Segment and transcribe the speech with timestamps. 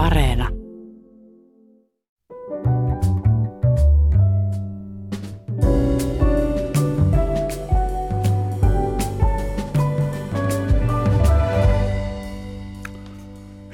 [0.00, 0.48] Areena.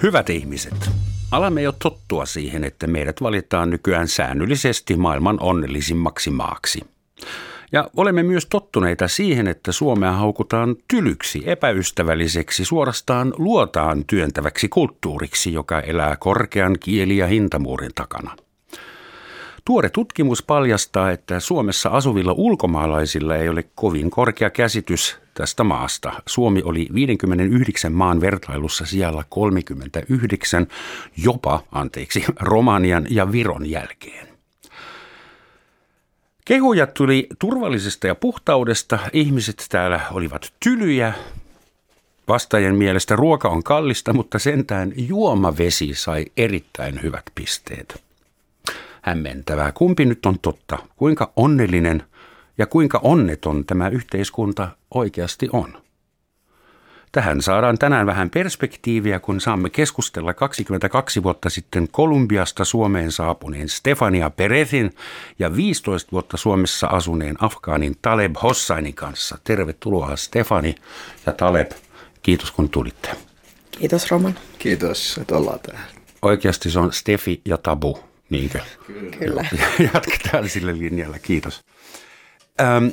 [0.02, 0.74] Hyvät ihmiset,
[1.30, 6.80] alamme jo tottua siihen, että meidät valitaan nykyään säännöllisesti maailman onnellisimmaksi maaksi.
[7.72, 15.80] Ja olemme myös tottuneita siihen, että Suomea haukutaan tylyksi, epäystävälliseksi, suorastaan luotaan työntäväksi kulttuuriksi, joka
[15.80, 18.36] elää korkean kieli- ja hintamuurin takana.
[19.64, 26.12] Tuore tutkimus paljastaa, että Suomessa asuvilla ulkomaalaisilla ei ole kovin korkea käsitys tästä maasta.
[26.26, 30.66] Suomi oli 59 maan vertailussa siellä 39,
[31.16, 34.35] jopa, anteeksi, Romanian ja Viron jälkeen.
[36.48, 38.98] Kehuja tuli turvallisesta ja puhtaudesta.
[39.12, 41.12] Ihmiset täällä olivat tylyjä.
[42.28, 48.02] Vastaajien mielestä ruoka on kallista, mutta sentään juomavesi sai erittäin hyvät pisteet.
[49.02, 49.72] Hämmentävää.
[49.72, 50.78] Kumpi nyt on totta?
[50.96, 52.02] Kuinka onnellinen
[52.58, 55.85] ja kuinka onneton tämä yhteiskunta oikeasti on?
[57.16, 64.30] Tähän saadaan tänään vähän perspektiiviä, kun saamme keskustella 22 vuotta sitten Kolumbiasta Suomeen saapuneen Stefania
[64.30, 64.94] Perezin
[65.38, 69.38] ja 15 vuotta Suomessa asuneen Afgaanin Taleb Hossainin kanssa.
[69.44, 70.74] Tervetuloa Stefani
[71.26, 71.70] ja Taleb.
[72.22, 73.08] Kiitos kun tulitte.
[73.70, 74.34] Kiitos Roman.
[74.58, 75.86] Kiitos, että ollaan täällä.
[76.22, 77.98] Oikeasti se on Stefi ja Tabu,
[78.30, 78.60] niinkö?
[79.18, 79.44] Kyllä.
[79.94, 81.64] Jatketaan sillä linjalla, kiitos.
[82.60, 82.86] Ähm,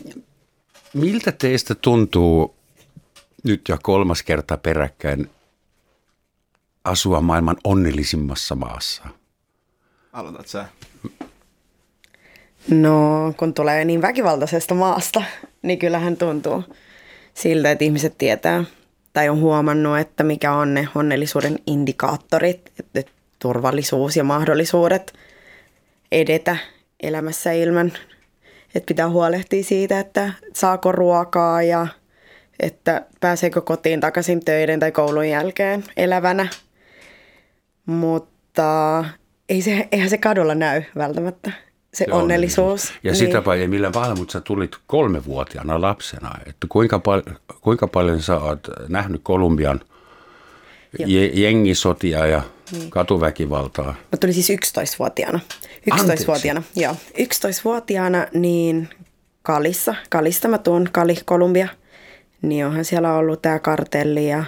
[0.93, 2.62] miltä teistä tuntuu
[3.43, 5.29] nyt jo kolmas kerta peräkkäin
[6.83, 9.03] asua maailman onnellisimmassa maassa?
[10.13, 10.65] Aloitat sä.
[12.69, 15.23] No, kun tulee niin väkivaltaisesta maasta,
[15.61, 16.63] niin kyllähän tuntuu
[17.33, 18.63] siltä, että ihmiset tietää
[19.13, 25.13] tai on huomannut, että mikä on ne onnellisuuden indikaattorit, että turvallisuus ja mahdollisuudet
[26.11, 26.57] edetä
[27.03, 27.93] elämässä ilman,
[28.75, 31.87] että pitää huolehtia siitä, että saako ruokaa ja–
[32.63, 36.47] että pääseekö kotiin takaisin töiden tai koulun jälkeen elävänä.
[37.85, 39.05] Mutta
[39.49, 41.51] ei se, eihän se kadulla näy välttämättä,
[41.93, 42.93] se, se onnellisuus.
[43.03, 43.15] Ja niin.
[43.15, 46.35] sitä paljon, millä vaan, mutta sä tulit kolmevuotiaana lapsena.
[46.45, 49.79] Että kuinka, pal- kuinka paljon sä oot nähnyt Kolumbian
[50.99, 52.41] je- jengisotia ja
[52.71, 52.89] niin.
[52.89, 53.95] katuväkivaltaa?
[54.11, 55.39] Mä tulin siis 11-vuotiaana.
[55.91, 56.95] 11-vuotiaana, joo.
[57.17, 58.89] 11-vuotiaana niin
[59.41, 61.67] Kalissa, Kalista mä tuun, Kali, Kolumbia–
[62.43, 64.43] niin onhan siellä ollut tämä kartelli ja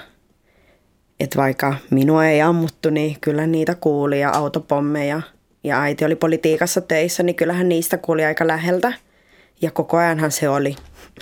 [1.19, 5.21] että vaikka minua ei ammuttu, niin kyllä niitä kuuli ja autopommeja.
[5.63, 8.93] Ja äiti oli politiikassa töissä, niin kyllähän niistä kuuli aika läheltä.
[9.61, 10.75] Ja koko ajanhan se oli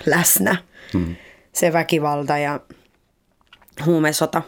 [0.06, 0.56] läsnä,
[0.92, 1.16] hmm.
[1.52, 2.60] se väkivalta ja
[3.86, 4.42] huumesota.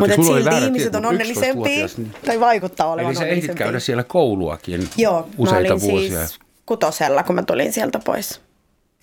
[0.00, 2.14] Mutta silti ihmiset on onnellisempia, niin...
[2.26, 6.26] tai vaikuttaa olevan Eli sä ehdit käydä siellä kouluakin Joo, useita mä olin vuosia.
[6.26, 8.40] siis kutosella, kun mä tulin sieltä pois.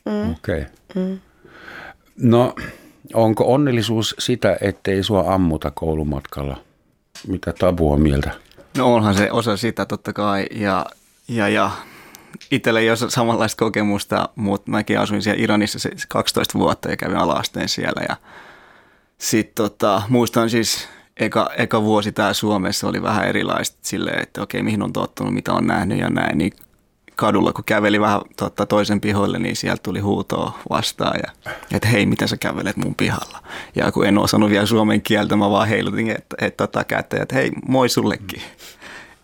[0.06, 0.32] Mm.
[0.32, 0.62] Okei.
[0.62, 1.04] Okay.
[1.04, 1.20] Mm.
[2.18, 2.56] No,
[3.14, 6.58] onko onnellisuus sitä, ettei sua ammuta koulumatkalla?
[7.28, 8.32] Mitä Tabu on mieltä?
[8.78, 10.86] No onhan se osa sitä totta kai ja,
[11.28, 11.72] ja, ja
[12.52, 17.70] itsellä ei ole samanlaista kokemusta, mutta mäkin asuin siellä Iranissa 12 vuotta ja kävin alasteen
[17.70, 18.16] siellä ja
[19.18, 20.88] sitten tota, muistan siis
[21.18, 25.54] eka, eka vuosi täällä Suomessa oli vähän erilaista silleen, että okei mihin on tottunut, mitä
[25.54, 26.54] on nähnyt ja näin, niin
[27.16, 32.06] kadulla, kun käveli vähän totta, toisen pihoille, niin sieltä tuli huutoa vastaan, ja, että hei,
[32.06, 33.44] miten sä kävelet mun pihalla?
[33.76, 37.36] Ja kun en osannut vielä suomen kieltä, mä vaan heilutin, että, että tota kättä, että
[37.36, 38.42] hei, moi sullekin.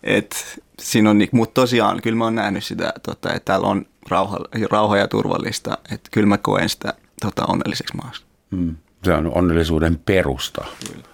[0.02, 4.38] Et, siinä on, mutta tosiaan, kyllä mä oon nähnyt sitä, tota, että täällä on rauha,
[4.70, 8.24] rauha ja turvallista, että kyllä mä koen sitä tota, onnelliseksi maassa.
[8.56, 8.76] Hmm.
[9.04, 11.04] Se on onnellisuuden perusta kyllä.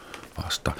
[0.44, 0.72] vasta.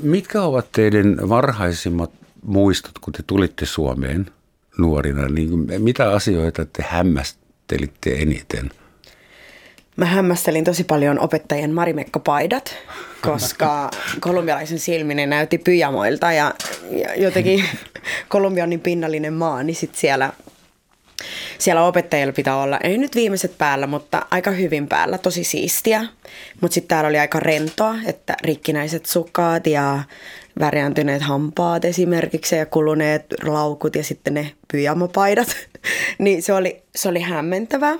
[0.00, 2.10] Mitkä ovat teidän varhaisimmat
[2.42, 4.30] muistot, kun te tulitte Suomeen–
[4.78, 5.50] nuorina, niin
[5.82, 8.70] mitä asioita te hämmästelitte eniten?
[9.96, 12.74] Mä hämmästelin tosi paljon opettajien marimekkopaidat,
[13.22, 13.90] koska
[14.20, 16.54] kolumbialaisen silminen ne näytti pyjamoilta ja,
[16.90, 17.64] ja jotenkin
[18.28, 20.32] Kolumbia on niin pinnallinen maa, niin sit siellä,
[21.58, 26.04] siellä opettajilla pitää olla, ei nyt viimeiset päällä, mutta aika hyvin päällä, tosi siistiä.
[26.60, 30.00] Mutta sitten täällä oli aika rentoa, että rikkinäiset sukat ja
[30.60, 35.56] värjääntyneet hampaat esimerkiksi ja kuluneet laukut ja sitten ne pyjamapaidat.
[36.18, 37.96] niin se oli, se oli hämmentävää.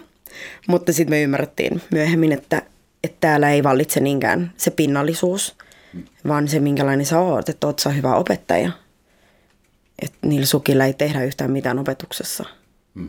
[0.69, 2.63] Mutta sitten me ymmärrettiin myöhemmin, että,
[3.05, 5.57] että täällä ei vallitse niinkään se pinnallisuus,
[6.29, 8.71] vaan se minkälainen sä oot, että oot sä hyvä opettaja.
[10.03, 12.45] Että niillä sukilla ei tehdä yhtään mitään opetuksessa.
[12.95, 13.09] Mm.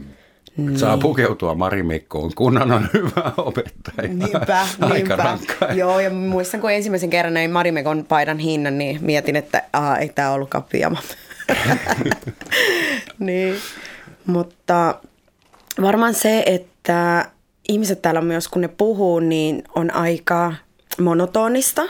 [0.65, 0.79] Niin.
[0.79, 4.07] Saa pukeutua Marimekkoon, kunnan on hyvä opettaja.
[4.07, 5.37] Niinpä, niinpä.
[5.73, 10.09] Joo, ja muistan, kun ensimmäisen kerran näin Marimekon paidan hinnan, niin mietin, että aa, ei
[10.09, 10.99] tämä ollutkaan pyjama.
[13.19, 13.55] niin,
[14.25, 14.95] mutta
[15.81, 17.25] varmaan se, että
[17.69, 20.53] ihmiset täällä myös, kun ne puhuu, niin on aika
[21.01, 21.81] monotonista.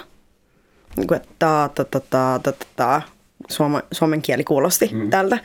[0.96, 3.02] Niin kuin, että ta, ta, ta, ta, ta, ta,
[3.50, 5.10] Suoma, suomen kieli kuulosti mm.
[5.10, 5.38] tältä.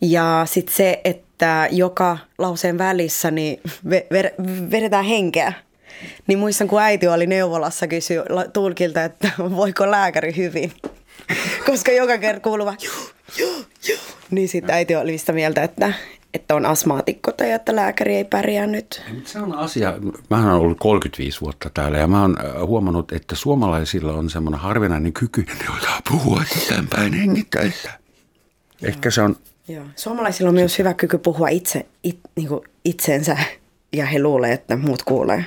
[0.00, 1.27] Ja sitten se, että
[1.70, 5.52] joka lauseen välissä niin ver- vedetään henkeä.
[6.26, 8.18] Niin muistan, kun äiti oli neuvolassa kysyi
[8.52, 10.72] tulkilta, että voiko lääkäri hyvin.
[11.66, 12.48] Koska joka kerta
[13.88, 14.04] joo.
[14.30, 15.92] Niin sitten äiti oli sitä mieltä, että,
[16.34, 19.02] että on asmaatikko tai että lääkäri ei pärjää nyt.
[19.24, 19.94] Se on asia.
[20.30, 24.60] Mä olen ollut 35 vuotta täällä ja mä oon äh, huomannut, että suomalaisilla on semmoinen
[24.60, 25.64] harvinainen kyky, ne
[26.10, 27.90] puhua sisäänpäin hengittäessä.
[28.82, 29.36] Ehkä se on...
[29.68, 29.84] Joo.
[29.96, 33.36] Suomalaisilla on myös hyvä kyky puhua itse, it, niin kuin itsensä
[33.92, 35.44] ja he luulee, että muut kuulee.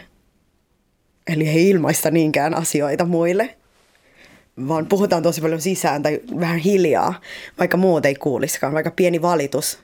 [1.27, 3.57] Eli he ilmaista niinkään asioita muille,
[4.67, 7.21] vaan puhutaan tosi paljon sisään tai vähän hiljaa,
[7.59, 9.79] vaikka muut ei kuuliskaan, vaikka pieni valitus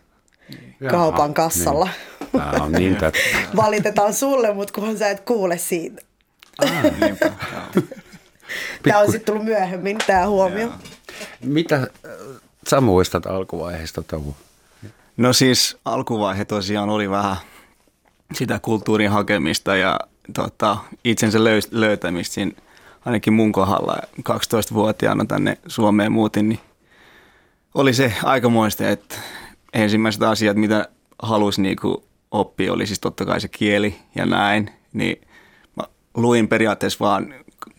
[0.80, 1.90] Jaha, kaupan kassalla.
[2.20, 2.44] Niin.
[2.52, 3.18] Tämä on niin tätä.
[3.56, 6.02] Valitetaan sulle, mutta kunhan sä et kuule siitä.
[6.58, 7.32] Ah, niinpä,
[8.84, 10.72] Tämä on sitten tullut myöhemmin, tämä huomio.
[11.44, 11.88] Mitä äh,
[12.70, 14.36] sä muistat alkuvaiheesta Tavu?
[15.18, 17.38] No siis alkuvaihe tosiaan oli vähän
[18.34, 20.00] sitä kulttuurin hakemista ja
[20.34, 21.40] tota, itsensä
[21.72, 22.52] löytämistä siinä
[23.06, 26.60] ainakin mun kohdalla 12-vuotiaana tänne Suomeen muutin, niin
[27.76, 29.16] oli se aikamoista, että
[29.74, 30.88] ensimmäiset asiat, mitä
[31.22, 34.70] halusi niinku oppia, oli siis totta kai se kieli ja näin.
[34.94, 35.22] Niin
[35.76, 37.34] mä luin periaatteessa vaan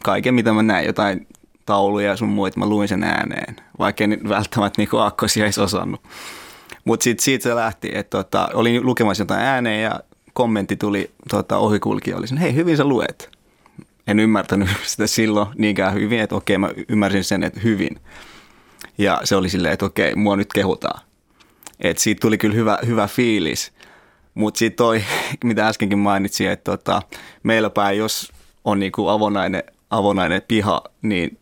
[0.05, 1.27] kaiken, mitä mä näin, jotain
[1.69, 6.01] tauluja ja sun muita, mä luin sen ääneen, vaikka en välttämättä niinku akkosia edes osannut.
[6.85, 10.01] Mutta sitten siitä se lähti, että tota, olin lukemassa jotain ääneen ja
[10.33, 13.31] kommentti tuli tota, ohikulkija, oli sen, hei hyvin sä luet.
[14.07, 18.01] En ymmärtänyt sitä silloin niinkään hyvin, että okei mä ymmärsin sen, että hyvin.
[18.99, 21.01] Ja se oli silleen, että okei, mua nyt kehutaan.
[21.81, 23.73] Et siitä tuli kyllä hyvä, hyvä fiilis.
[24.35, 25.05] Mutta sitten toi,
[25.45, 27.03] mitä äskenkin mainitsin, että tota,
[27.43, 28.33] meillä päin, jos
[28.65, 31.39] on niinku avonainen, avonainen piha, niin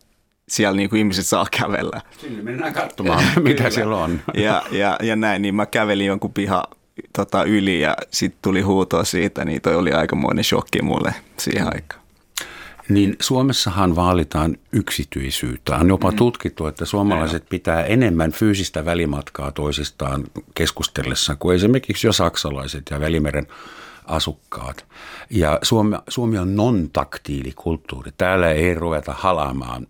[0.47, 2.01] siellä niinku ihmiset saa kävellä.
[2.21, 4.21] Sinne mennään katsomaan, mitä siellä on.
[4.33, 6.63] Ja, ja, ja näin, niin mä kävelin jonkun piha
[7.13, 12.07] tota, yli ja sitten tuli huutoa siitä, niin toi oli aikamoinen shokki mulle siihen aikaan.
[12.89, 15.75] Niin Suomessahan vaalitaan yksityisyyttä.
[15.75, 16.17] On jopa mm.
[16.17, 20.23] tutkittu, että suomalaiset pitää enemmän fyysistä välimatkaa toisistaan
[20.55, 23.47] keskustellessa kuin esimerkiksi jo saksalaiset ja Välimeren
[24.05, 24.85] asukkaat.
[25.29, 28.11] Ja Suomi, Suomi on non-taktiilikulttuuri.
[28.17, 29.87] Täällä ei ruveta halaamaan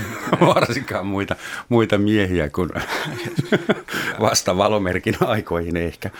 [0.54, 1.36] varsinkaan muita,
[1.68, 2.70] muita miehiä kuin
[4.20, 6.10] vasta valomerkin aikoihin ehkä.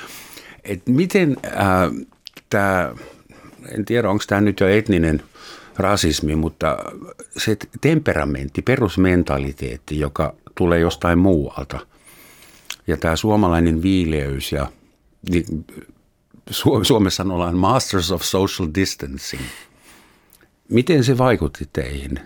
[0.64, 2.06] Et miten äh,
[2.50, 2.94] tämä,
[3.75, 5.23] en tiedä onko tämä nyt jo etninen–
[5.76, 6.76] rasismi, mutta
[7.37, 11.87] se temperamentti, perusmentaliteetti, joka tulee jostain muualta.
[12.87, 14.67] Ja tämä suomalainen viileys ja
[15.31, 15.67] niin,
[16.82, 19.43] Suomessa ollaan Masters of Social Distancing.
[20.69, 22.20] Miten se vaikutti teihin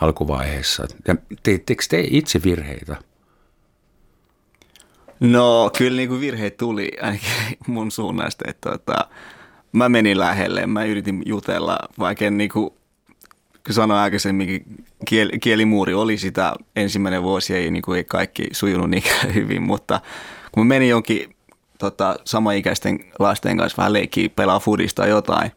[0.00, 0.86] alkuvaiheessa?
[1.08, 2.96] Ja teittekö te itse virheitä?
[5.20, 7.28] No kyllä niin kuin virheitä tuli ainakin
[7.66, 8.44] mun suunnasta.
[8.48, 9.08] Että, tota,
[9.72, 12.76] mä menin lähelle, mä yritin jutella, vaikka en niinku,
[13.66, 14.64] kun sanoin aikaisemmin,
[15.08, 19.02] kiel, kielimuuri oli sitä ensimmäinen vuosi, ei, niinku, ei kaikki sujunut niin
[19.34, 20.00] hyvin, mutta
[20.52, 21.36] kun mä menin jonkin
[21.78, 25.50] tota, samaikäisten lasten kanssa vähän leikkiä, pelaa fudista jotain,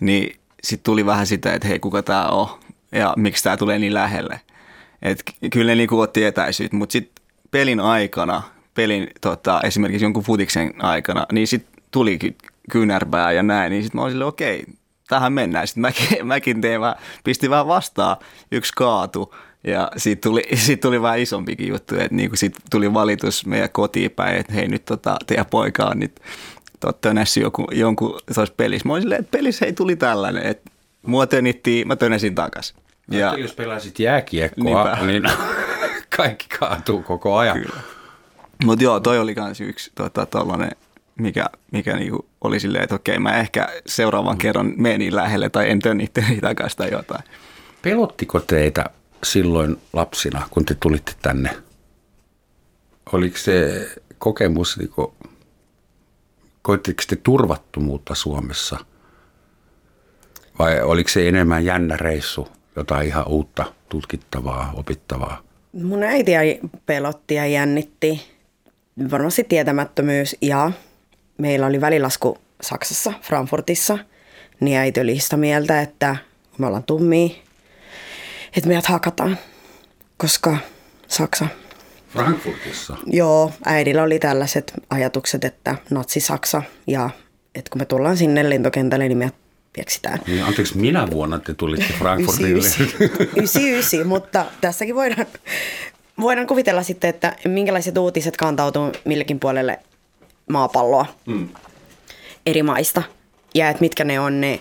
[0.00, 2.48] niin sitten tuli vähän sitä, että hei, kuka tämä on
[2.94, 4.40] ja miksi tämä tulee niin lähelle.
[5.02, 5.22] Et
[5.52, 8.42] kyllä ne niinku otti etäisyyttä, mutta sitten pelin aikana,
[8.74, 12.36] pelin tota, esimerkiksi jonkun futiksen aikana, niin sitten tulikin
[12.70, 14.64] kynärpää ja näin, niin sitten mä olin okei,
[15.08, 15.66] tähän mennään.
[15.66, 18.16] Sitten mäkin, mäkin tein vähän, pistin vähän vastaan,
[18.52, 19.34] yksi kaatu
[19.64, 24.10] ja siitä tuli, siitä tuli vähän isompikin juttu, että niin sitten tuli valitus meidän kotiin
[24.10, 26.20] päin, että hei nyt tota, teidän poika on nyt
[27.00, 28.18] tönässyt joku, jonkun
[28.56, 28.88] pelissä.
[28.88, 30.70] Mä olin silleen, että pelissä ei tuli tällainen, että
[31.06, 32.74] mua tönittiin, mä tönäsin takas.
[33.10, 35.06] Ja, jos pelasit jääkiekkoa, niinpä.
[35.06, 35.22] niin
[36.16, 37.64] kaikki kaatuu koko ajan.
[38.64, 40.26] Mutta joo, toi oli myös yksi tota,
[41.18, 45.70] mikä, mikä niinku oli silleen, että okei, mä ehkä seuraavan kerran menen niin lähelle tai
[45.70, 47.24] en tön itteni takaisin tai jotain.
[47.82, 48.84] Pelottiko teitä
[49.22, 51.56] silloin lapsina, kun te tulitte tänne?
[53.12, 55.12] Oliko se kokemus, niin kuin,
[56.62, 58.78] koitteko te turvattomuutta Suomessa?
[60.58, 65.42] Vai oliko se enemmän jännä reissu, jotain ihan uutta, tutkittavaa, opittavaa?
[65.72, 66.40] Mun äitiä
[66.86, 68.34] pelotti ja jännitti.
[69.10, 70.72] Varmasti tietämättömyys ja
[71.38, 73.98] meillä oli välilasku Saksassa, Frankfurtissa,
[74.60, 76.16] niin äiti oli sitä mieltä, että
[76.58, 77.34] me ollaan tummia,
[78.56, 79.38] että meidät hakataan,
[80.16, 80.56] koska
[81.08, 81.46] Saksa.
[82.08, 82.96] Frankfurtissa?
[83.06, 87.10] Joo, äidillä oli tällaiset ajatukset, että natsi-Saksa ja
[87.54, 89.32] että kun me tullaan sinne lentokentälle, niin me
[89.74, 90.18] pieksitään.
[90.26, 92.68] Niin, anteeksi, minä vuonna te tulitte Frankfurtille?
[93.36, 95.26] 99, mutta tässäkin voidaan,
[96.20, 99.78] voidaan kuvitella sitten, että minkälaiset uutiset kantautuu millekin puolelle
[100.50, 101.48] maapalloa mm.
[102.46, 103.02] eri maista.
[103.54, 104.60] Ja että mitkä ne on ne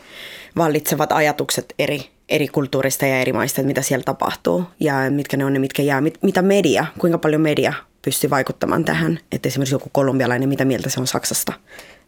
[0.57, 4.63] vallitsevat ajatukset eri, eri kulttuurista ja eri maista, että mitä siellä tapahtuu.
[4.79, 8.85] Ja mitkä ne on ne, mitkä jää, mit, mitä media, kuinka paljon media pystyy vaikuttamaan
[8.85, 9.19] tähän.
[9.31, 11.53] Että esimerkiksi joku kolumbialainen, mitä mieltä se on Saksasta.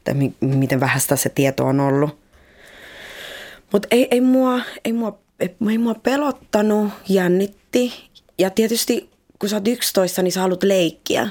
[0.03, 2.24] Tai mi, miten vähäistä se tieto on ollut.
[3.75, 5.19] Mutta ei, ei, mua, ei, mua,
[5.69, 7.93] ei, mua pelottanut, jännitti.
[8.37, 11.29] Ja tietysti kun sä oot 11, niin sä haluat leikkiä.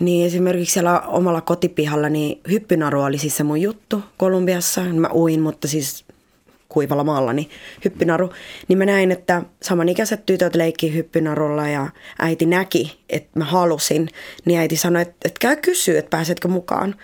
[0.00, 4.80] Niin esimerkiksi siellä omalla kotipihalla, niin hyppynaru oli siis se mun juttu Kolumbiassa.
[4.80, 6.04] Mä uin, mutta siis
[6.68, 7.50] kuivalla maalla, niin
[7.84, 8.32] hyppynaru.
[8.68, 14.08] Niin mä näin, että samanikäiset tytöt leikki hyppynarulla ja äiti näki, että mä halusin.
[14.44, 16.94] Niin äiti sanoi, että, että käy kysyä, että pääsetkö mukaan.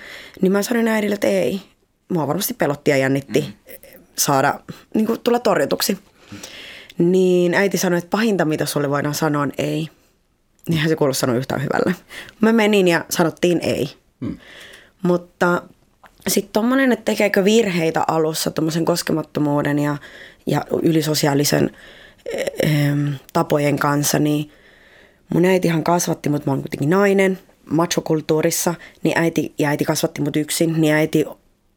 [0.41, 1.61] Niin mä sanoin äidille, että ei.
[2.09, 3.82] Mua varmasti pelotti ja jännitti mm.
[4.19, 4.61] Saada,
[4.95, 5.99] niin kuin tulla torjutuksi.
[6.99, 9.89] Niin äiti sanoi, että pahinta mitä sulle voidaan sanoa on ei.
[10.69, 11.95] Niinhän se kuulostanut yhtään hyvälle.
[12.41, 13.91] Mä menin ja sanottiin ei.
[14.21, 14.39] Hmm.
[15.03, 15.63] Mutta
[16.29, 19.97] sitten tuommoinen, että tekeekö virheitä alussa tuommoisen koskemattomuuden ja,
[20.47, 21.71] ja ylisosiaalisen
[22.63, 22.69] e,
[23.33, 24.51] tapojen kanssa, niin
[25.35, 27.39] mun äitihan kasvatti mut, mä oon kuitenkin nainen,
[27.71, 31.25] machokulttuurissa, niin äiti, ja äiti kasvatti mut yksin, niin äiti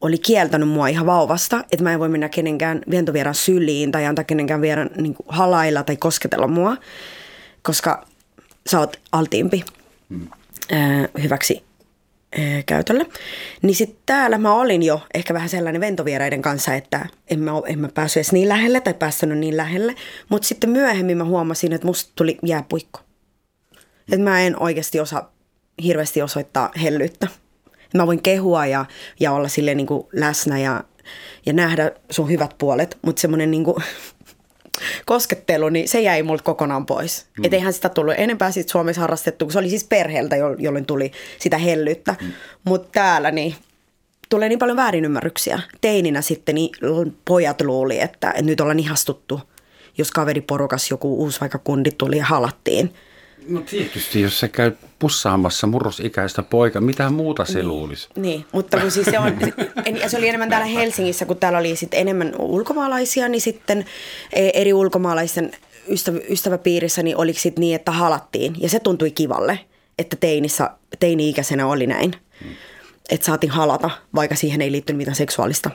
[0.00, 4.24] oli kieltänyt mua ihan vauvasta, että mä en voi mennä kenenkään vientovieraan syliin tai antaa
[4.24, 6.76] kenenkään vieraan niin halailla tai kosketella mua,
[7.62, 8.06] koska
[8.70, 9.64] sä oot altiimpi
[10.08, 10.28] mm.
[10.72, 11.64] ää, hyväksi
[12.38, 13.06] ää, käytölle.
[13.62, 17.78] Niin sitten täällä mä olin jo ehkä vähän sellainen ventovieraiden kanssa, että en mä, en
[17.78, 19.94] mä päässyt edes niin lähelle tai päästänyt niin lähelle.
[20.28, 23.00] Mutta sitten myöhemmin mä huomasin, että musta tuli jääpuikko.
[24.12, 25.32] Että mä en oikeasti osaa
[25.82, 27.28] hirveästi osoittaa hellyyttä.
[27.94, 28.84] Mä voin kehua ja,
[29.20, 30.84] ja olla silleen niin kuin läsnä ja,
[31.46, 33.76] ja nähdä sun hyvät puolet, mutta semmoinen niin kuin
[35.06, 37.26] koskettelu, niin se jäi multa kokonaan pois.
[37.38, 37.44] Mm.
[37.44, 41.12] Että eihän sitä tullut enempää sit Suomessa harrastettu, kun se oli siis perheeltä, jolloin tuli
[41.38, 42.14] sitä hellyyttä.
[42.20, 42.32] Mm.
[42.64, 43.54] Mutta täällä niin
[44.28, 45.60] tulee niin paljon väärinymmärryksiä.
[45.80, 46.70] Teininä sitten niin
[47.24, 49.40] pojat luuli, että, että nyt ollaan ihastuttu,
[49.98, 52.94] jos kaveriporukas joku uusi vaikka kundi tuli ja halattiin–
[53.48, 58.08] No tietysti, jos sä käyt pussaamassa murrosikäistä poika, mitä muuta se niin, luulisi?
[58.16, 59.38] Niin, mutta kun siis se on,
[60.02, 63.84] ja se oli enemmän täällä Helsingissä, kun täällä oli sitten enemmän ulkomaalaisia, niin sitten
[64.32, 65.52] e, eri ulkomaalaisten
[65.88, 68.56] ystävä, ystäväpiirissä niin oliko sitten niin, että halattiin.
[68.58, 69.58] Ja se tuntui kivalle,
[69.98, 72.12] että teinissä, teini-ikäisenä oli näin.
[72.44, 72.54] Hmm.
[73.08, 75.70] Että saatiin halata, vaikka siihen ei liittynyt mitään seksuaalista.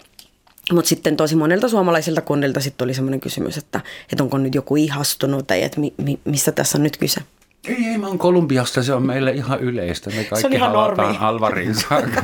[0.71, 4.75] Mutta sitten tosi monelta suomalaisilta kunnilta sitten tuli semmoinen kysymys, että, että onko nyt joku
[4.75, 7.21] ihastunut tai että mi, mi, mistä tässä on nyt kyse.
[7.67, 10.09] Ei, ei, mä oon Kolumbiasta, se on meille ihan yleistä.
[10.09, 12.21] Me kaikki se on ihan halataan Alvariin saakka.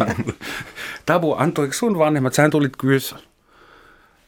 [1.06, 3.00] Tabu, antoiko sun vanhemmat, sähän tulit kyllä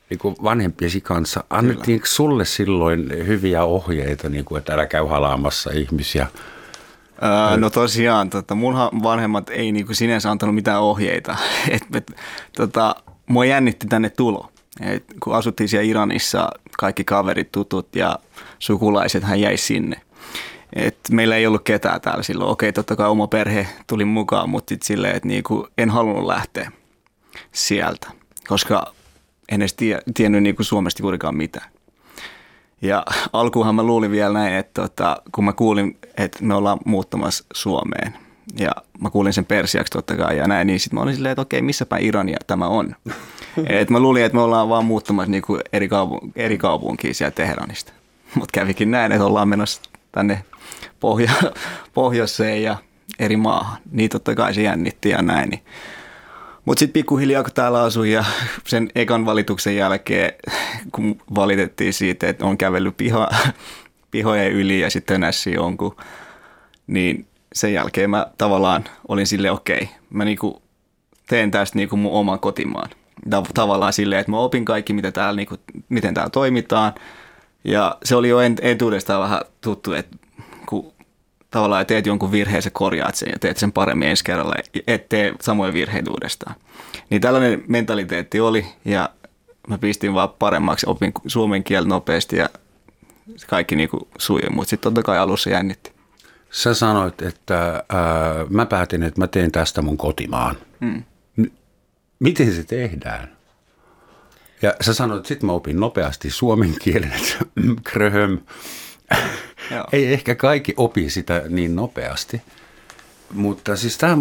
[0.10, 1.44] niin kuin vanhempiesi kanssa.
[1.50, 6.28] Annettiinko sulle silloin hyviä ohjeita, niin kuin, että älä käy halaamassa ihmisiä?
[7.24, 11.38] Öö, no tosiaan, tota, mun vanhemmat ei niin kuin sinänsä antanut mitään ohjeita.
[11.70, 12.12] et, et,
[12.58, 12.96] tota,
[13.28, 14.51] mua jännitti tänne tulo.
[14.82, 18.20] Et, kun asuttiin siellä Iranissa, kaikki kaverit, tutut ja
[18.60, 20.01] sukulaiset, hän jäi sinne.
[20.74, 22.52] Et meillä ei ollut ketään täällä silloin.
[22.52, 26.72] Okei, totta kai oma perhe tuli mukaan, mutta sitten silleen, että niinku en halunnut lähteä
[27.52, 28.08] sieltä,
[28.48, 28.94] koska
[29.52, 31.70] en edes tie, tiennyt niinku Suomesta juurikaan mitään.
[32.82, 37.46] Ja alkuunhan mä luulin vielä näin, että tota, kun mä kuulin, että me ollaan muuttamassa
[37.54, 38.14] Suomeen,
[38.60, 38.72] ja
[39.02, 41.62] mä kuulin sen persiaksi totta kai ja näin, niin sitten mä olin silleen, että okei,
[41.62, 42.96] missäpä Irania tämä on.
[43.68, 47.94] Et mä luulin, että me ollaan vaan muuttamassa niinku eri, kaupun, eri kaupunkiin sieltä Teheranista.
[48.36, 50.44] Mutta kävikin näin, että ollaan menossa tänne
[51.00, 51.32] pohja,
[51.94, 52.77] pohjoiseen ja
[53.20, 53.77] eri maahan.
[53.91, 55.50] Niin totta kai se jännitti ja näin.
[55.50, 55.63] Niin.
[56.65, 58.25] Mutta sitten pikkuhiljaa kun täällä asui ja
[58.68, 60.34] sen ekan valituksen jälkeen,
[60.91, 63.29] kun valitettiin siitä, että on kävellyt piha,
[64.12, 65.96] pihojen yli ja sitten nässi jonkun,
[66.88, 70.62] niin sen jälkeen mä tavallaan olin sille okei, okay, mä niinku
[71.27, 72.89] teen tästä niinku mun oman kotimaan.
[73.53, 75.56] Tavallaan silleen, että mä opin kaikki, mitä täällä, niinku,
[75.89, 76.94] miten täällä toimitaan.
[77.63, 80.18] Ja se oli jo entuudestaan vähän tuttu, että
[81.51, 84.56] tavallaan teet jonkun virheen, sä korjaat sen ja teet sen paremmin ensi kerralla,
[84.88, 86.56] et tee samoja virheitä uudestaan.
[87.10, 89.10] Niin tällainen mentaliteetti oli ja
[89.68, 92.50] mä pistin vaan paremmaksi, opin suomen kielen nopeasti ja
[93.48, 95.91] kaikki niin sujui, mutta sitten totta kai alussa jännitti.
[96.51, 100.56] Sä sanoit, että ää, mä päätin, että mä teen tästä mun kotimaan.
[100.86, 101.03] Hmm.
[102.20, 103.38] Miten se tehdään?
[104.62, 107.46] Ja sä sanoit, että sitten mä opin nopeasti suomen kielen, että
[107.91, 108.38] kröhöm.
[109.92, 112.42] Ei ehkä kaikki opi sitä niin nopeasti.
[113.34, 114.18] Mutta siis tämä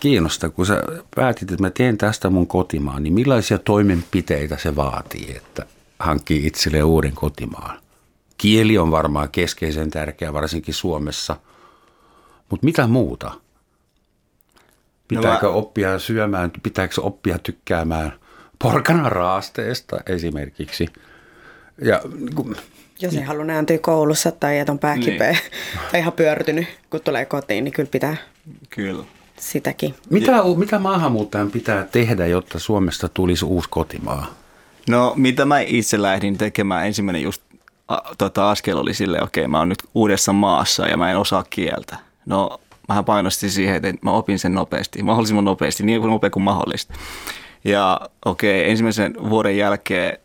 [0.00, 0.82] kiinnostaa, kun sä
[1.14, 5.66] päätit, että mä teen tästä mun kotimaan, niin millaisia toimenpiteitä se vaatii, että
[5.98, 7.80] hankkii itselleen uuden kotimaan?
[8.38, 11.36] Kieli on varmaan keskeisen tärkeä, varsinkin Suomessa.
[12.50, 13.32] Mutta mitä muuta?
[15.08, 15.58] Pitääkö no mä...
[15.58, 18.12] oppia syömään, pitääkö oppia tykkäämään
[18.58, 20.88] porkana raasteesta esimerkiksi?
[21.82, 22.00] Ja,
[22.34, 22.56] kun,
[23.00, 25.18] jos ei halua nääntyä koulussa tai että on pää niin.
[25.92, 28.16] tai ihan pyörtynyt, kun tulee kotiin, niin kyllä pitää
[28.70, 29.04] kyllä.
[29.38, 29.94] sitäkin.
[30.10, 34.26] Mitä, mitä maahanmuuttajan pitää tehdä, jotta Suomesta tulisi uusi kotimaa?
[34.88, 37.42] No mitä mä itse lähdin tekemään, ensimmäinen just
[37.88, 41.18] a, tota, askel oli silleen, okei okay, mä oon nyt uudessa maassa ja mä en
[41.18, 41.96] osaa kieltä.
[42.26, 46.42] No mähän painostin siihen, että mä opin sen nopeasti, mahdollisimman nopeasti, niin kuin nopea kuin
[46.42, 46.94] mahdollista.
[47.64, 50.18] Ja okei, okay, ensimmäisen vuoden jälkeen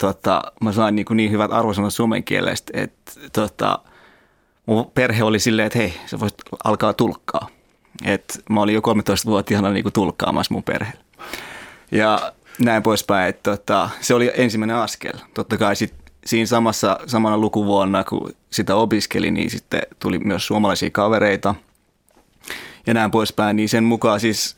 [0.00, 3.78] tota, mä sain niin, niin hyvät arvosanat suomen kielestä, että tota,
[4.66, 7.48] mun perhe oli silleen, että hei, sä voisit alkaa tulkkaa.
[8.04, 11.04] Et mä olin jo 13-vuotiaana niin tulkkaamassa mun perheelle.
[11.92, 15.12] Ja näin poispäin, että tota, se oli ensimmäinen askel.
[15.34, 15.94] Totta kai sit
[16.26, 21.54] siinä samassa, samana lukuvuonna, kun sitä opiskeli, niin sitten tuli myös suomalaisia kavereita
[22.86, 23.56] ja näin poispäin.
[23.56, 24.56] Niin sen mukaan siis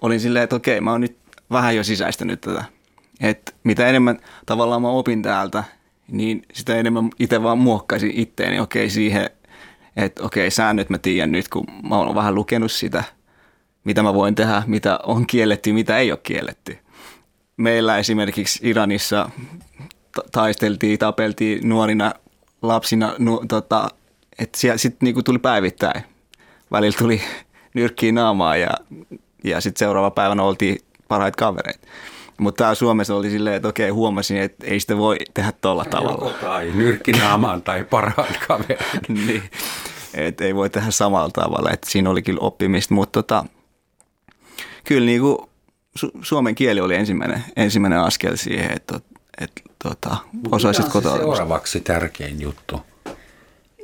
[0.00, 1.16] olin silleen, että okei, mä oon nyt
[1.50, 2.75] vähän jo sisäistänyt tätä
[3.20, 5.64] että mitä enemmän tavallaan mä opin täältä,
[6.08, 9.30] niin sitä enemmän itse vaan muokkaisin itteeni okei siihen,
[9.96, 13.04] että okei säännöt mä tiedän nyt, kun mä oon vähän lukenut sitä,
[13.84, 16.78] mitä mä voin tehdä, mitä on kielletty, mitä ei ole kielletty.
[17.56, 19.30] Meillä esimerkiksi Iranissa
[20.32, 22.14] taisteltiin, tapeltiin nuorina
[22.62, 23.88] lapsina, nu, tota,
[24.38, 26.02] että sitten niinku tuli päivittäin.
[26.72, 27.22] Välillä tuli
[27.74, 28.70] nyrkkiin naamaa ja,
[29.44, 31.86] ja sitten seuraava päivänä oltiin parhaita kavereita.
[32.38, 36.28] Mutta täällä Suomessa oli silleen, että okei, huomasin, että ei sitä voi tehdä tuolla tavalla.
[36.28, 39.08] Joko tai nyrkkinaamaan tai parhaat kaverit.
[39.08, 39.42] niin,
[40.14, 43.44] että ei voi tehdä samalla tavalla, että siinä oli kyllä oppimista, mutta tota,
[44.84, 45.38] kyllä niin kuin
[45.98, 49.00] su- suomen kieli oli ensimmäinen, ensimmäinen askel siihen, että,
[49.40, 50.16] että tota,
[50.50, 51.20] osaisit kotoutua.
[51.20, 52.80] seuraavaksi tärkein juttu?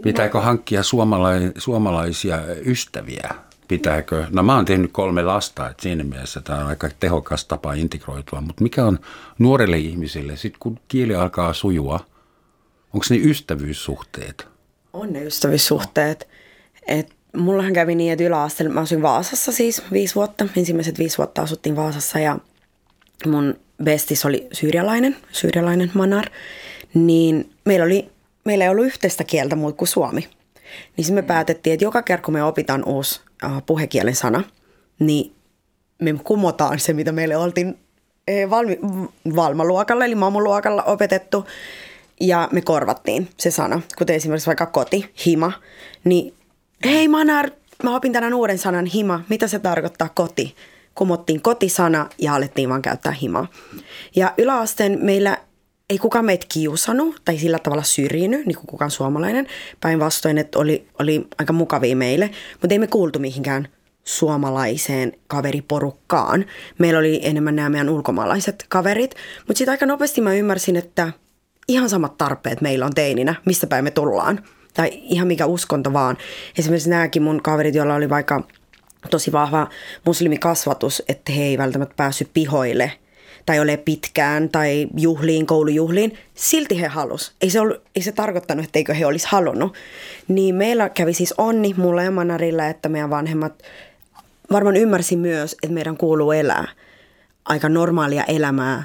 [0.02, 3.30] Pitääkö hankkia suomalai- suomalaisia ystäviä
[3.72, 7.72] pitääkö, no mä oon tehnyt kolme lasta, että siinä mielessä tämä on aika tehokas tapa
[7.72, 8.98] integroitua, mutta mikä on
[9.38, 12.00] nuorelle ihmisille, sitten kun kieli alkaa sujua,
[12.92, 14.48] onko ne ystävyyssuhteet?
[14.92, 16.28] On ne ystävyyssuhteet.
[16.86, 21.42] Et mullahan kävi niin, että yläasteella, mä asuin Vaasassa siis viisi vuotta, ensimmäiset viisi vuotta
[21.42, 22.38] asuttiin Vaasassa ja
[23.26, 23.54] mun
[23.84, 26.24] bestis oli syyrialainen, syyrialainen manar,
[26.94, 28.10] niin meillä, oli,
[28.44, 30.28] meillä ei ollut yhteistä kieltä muuta kuin suomi.
[30.96, 33.20] Niin me päätettiin, että joka kerta kun me opitaan uusi
[33.66, 34.44] puhekielen sana,
[34.98, 35.34] niin
[36.02, 37.78] me kumotaan se, mitä meille oltiin
[38.28, 38.78] eh, valmi,
[39.36, 41.46] valmaluokalla, eli maamuluokalla opetettu,
[42.20, 45.52] ja me korvattiin se sana, kuten esimerkiksi vaikka koti, hima,
[46.04, 46.34] niin
[46.84, 47.50] hei Manar,
[47.82, 50.56] mä opin tänään uuden sanan hima, mitä se tarkoittaa koti?
[50.94, 53.46] Kumottiin kotisana ja alettiin vaan käyttää himaa.
[54.16, 55.38] Ja yläasteen meillä
[55.92, 59.46] ei kukaan meitä kiusannut tai sillä tavalla syrjinyt, niin kuin kukaan suomalainen.
[59.80, 63.68] Päinvastoin, että oli, oli aika mukavia meille, mutta ei me kuultu mihinkään
[64.04, 66.44] suomalaiseen kaveriporukkaan.
[66.78, 69.14] Meillä oli enemmän nämä meidän ulkomaalaiset kaverit,
[69.46, 71.12] mutta sitten aika nopeasti mä ymmärsin, että
[71.68, 74.44] ihan samat tarpeet meillä on teininä, mistä päin me tullaan.
[74.74, 76.16] Tai ihan mikä uskonto vaan.
[76.58, 78.42] Esimerkiksi nämäkin mun kaverit, joilla oli vaikka
[79.10, 79.68] tosi vahva
[80.06, 82.92] muslimikasvatus, että he ei välttämättä päässyt pihoille–
[83.46, 87.32] tai ole pitkään tai juhliin, koulujuhliin, silti he halus.
[87.40, 89.74] Ei se, ollut, ei se tarkoittanut, etteikö he olisi halunnut.
[90.28, 93.62] Niin meillä kävi siis onni mulla ja Manarilla, että meidän vanhemmat
[94.52, 96.68] varmaan ymmärsi myös, että meidän kuuluu elää
[97.44, 98.84] aika normaalia elämää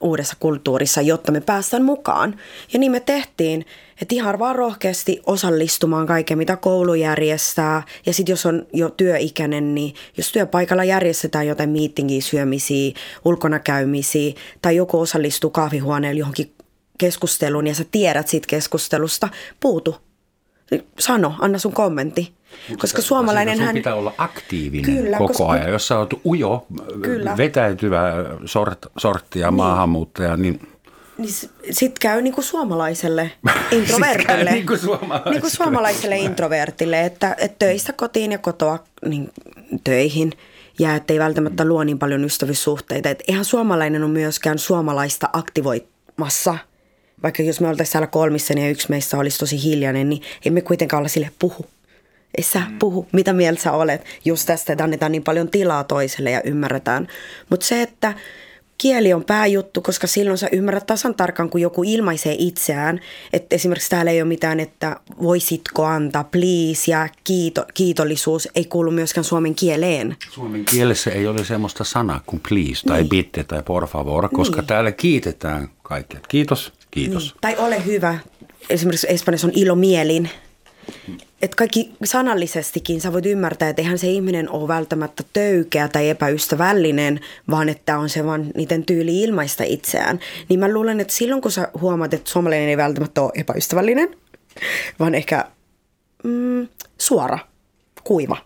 [0.00, 2.40] uudessa kulttuurissa, jotta me päästään mukaan.
[2.72, 3.66] Ja niin me tehtiin,
[4.02, 7.82] että ihan vaan rohkeasti osallistumaan kaiken, mitä koulu järjestää.
[8.06, 12.92] Ja sitten jos on jo työikäinen, niin jos työpaikalla järjestetään jotain meetingiä, syömisiä,
[13.24, 16.52] ulkona käymisiä, tai joku osallistuu kahvihuoneelle johonkin
[16.98, 19.28] keskusteluun ja sä tiedät siitä keskustelusta,
[19.60, 19.96] puutu.
[20.98, 22.32] Sano, anna sun kommentti.
[22.78, 23.74] Koska suomalainen hän...
[23.74, 25.50] pitää olla aktiivinen kyllä, koko koska...
[25.50, 25.70] ajan.
[25.70, 26.66] Jos sä oot ujo,
[27.02, 27.36] kyllä.
[27.36, 28.12] vetäytyvä
[28.44, 29.56] sort, sortti ja niin.
[29.56, 30.60] maahanmuuttaja, niin
[31.18, 31.34] niin
[31.70, 33.30] sitten käy niin kuin suomalaiselle
[33.70, 34.50] introvertille.
[34.50, 35.30] niin kuin suomalaiselle.
[35.30, 39.30] Niin kuin suomalaiselle introvertille, että, että töistä kotiin ja kotoa niin,
[39.84, 40.32] töihin.
[40.78, 43.10] Ja ettei välttämättä luo niin paljon ystävyyssuhteita.
[43.10, 46.58] Että eihän suomalainen ole myöskään suomalaista aktivoimassa.
[47.22, 50.60] Vaikka jos me oltaisiin siellä kolmissa niin ja yksi meistä olisi tosi hiljainen, niin emme
[50.60, 51.66] kuitenkaan olla sille puhu
[52.38, 54.04] Ei sä puhu, mitä mieltä sä olet.
[54.24, 57.08] Just tästä, että annetaan niin paljon tilaa toiselle ja ymmärretään.
[57.50, 58.14] Mutta se, että
[58.78, 63.00] kieli on pääjuttu, koska silloin sä ymmärrät tasan tarkkaan, kun joku ilmaisee itseään.
[63.32, 68.90] Että esimerkiksi täällä ei ole mitään, että voisitko antaa, please ja kiito, kiitollisuus ei kuulu
[68.90, 70.16] myöskään suomen kieleen.
[70.30, 73.08] Suomen kielessä ei ole semmoista sanaa kuin please tai niin.
[73.08, 74.66] bitte tai por favor, koska niin.
[74.66, 76.20] täällä kiitetään kaikkea.
[76.28, 77.22] Kiitos, kiitos.
[77.22, 77.40] Niin.
[77.40, 78.18] Tai ole hyvä.
[78.70, 80.30] Esimerkiksi Espanjassa on ilomielin
[81.46, 87.20] että kaikki sanallisestikin sä voit ymmärtää, että eihän se ihminen ole välttämättä töykeä tai epäystävällinen,
[87.50, 90.20] vaan että on se vaan niiden tyyli ilmaista itseään.
[90.48, 94.16] Niin mä luulen, että silloin kun sä huomaat, että suomalainen ei välttämättä ole epäystävällinen,
[94.98, 95.44] vaan ehkä
[96.24, 97.38] mm, suora,
[98.04, 98.36] kuiva.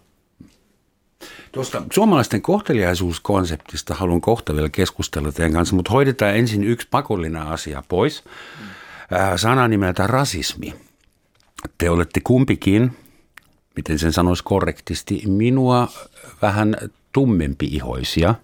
[1.52, 7.82] Tuosta suomalaisten kohteliaisuuskonseptista haluan kohta vielä keskustella teidän kanssa, mutta hoidetaan ensin yksi pakollinen asia
[7.88, 8.24] pois.
[9.36, 10.74] Sana nimeltä rasismi.
[11.78, 12.96] Te olette kumpikin,
[13.76, 15.88] miten sen sanoisi korrektisti, minua
[16.42, 16.76] vähän
[17.12, 18.34] tummempi ihoisia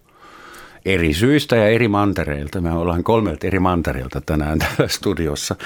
[0.87, 2.61] eri syistä ja eri mantereilta.
[2.61, 5.57] Me ollaan kolmelta eri mantereilta tänään täällä studiossa.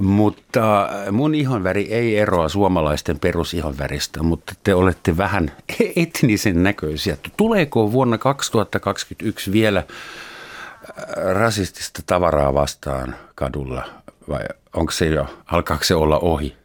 [0.00, 5.52] Mutta mun ihonväri ei eroa suomalaisten perusihonväristä, mutta te olette vähän
[5.96, 7.16] etnisen näköisiä.
[7.36, 13.84] Tuleeko vuonna 2021 vielä äh, rasistista tavaraa vastaan kadulla
[14.28, 16.59] vai onko se jo, alkaako se olla ohi?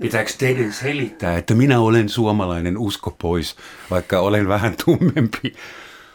[0.00, 3.56] Pitääkö teidän selittää, että minä olen suomalainen usko pois,
[3.90, 5.54] vaikka olen vähän tummempi?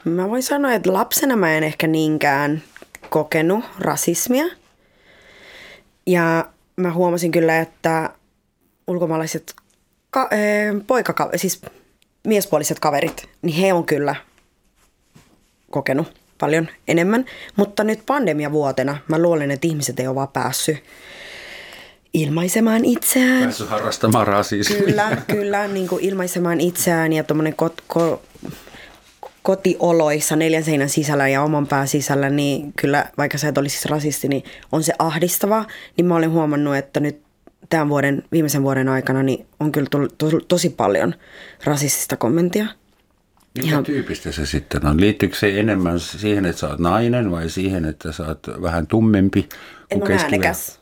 [0.06, 2.62] Mä voin sanoa, että lapsena mä en ehkä niinkään
[3.10, 4.46] kokenut rasismia.
[6.06, 8.10] Ja mä huomasin kyllä, että
[8.88, 9.56] ulkomaalaiset
[10.10, 11.62] ka- eh, poika, siis
[12.28, 14.16] miespuoliset kaverit, niin he on kyllä
[15.70, 17.26] kokenut paljon enemmän.
[17.56, 20.78] Mutta nyt pandemiavuotena mä luulen, että ihmiset ei ole vaan päässyt
[22.14, 23.44] ilmaisemaan itseään.
[23.44, 24.80] Pääsy harrastamaan rasismia.
[24.80, 28.22] Kyllä, kyllä niin kuin ilmaisemaan itseään ja tuommoinen kot, ko,
[29.44, 33.86] kotioloissa neljän seinän sisällä ja oman pään sisällä, niin kyllä vaikka sä et olisi siis
[33.86, 35.66] rasisti, niin on se ahdistava.
[35.98, 37.22] Niin mä olen huomannut, että nyt
[37.70, 41.14] tämän vuoden, viimeisen vuoden aikana niin on kyllä tullut to, tosi paljon
[41.64, 42.66] rasistista kommenttia.
[43.58, 43.84] Mikä Ihan...
[43.84, 45.02] tyypistä se sitten on?
[45.02, 49.50] Liittyykö se enemmän siihen, että sä oot nainen vai siihen, että sä oot vähän tummempi
[49.94, 50.77] kuin En äänekäs.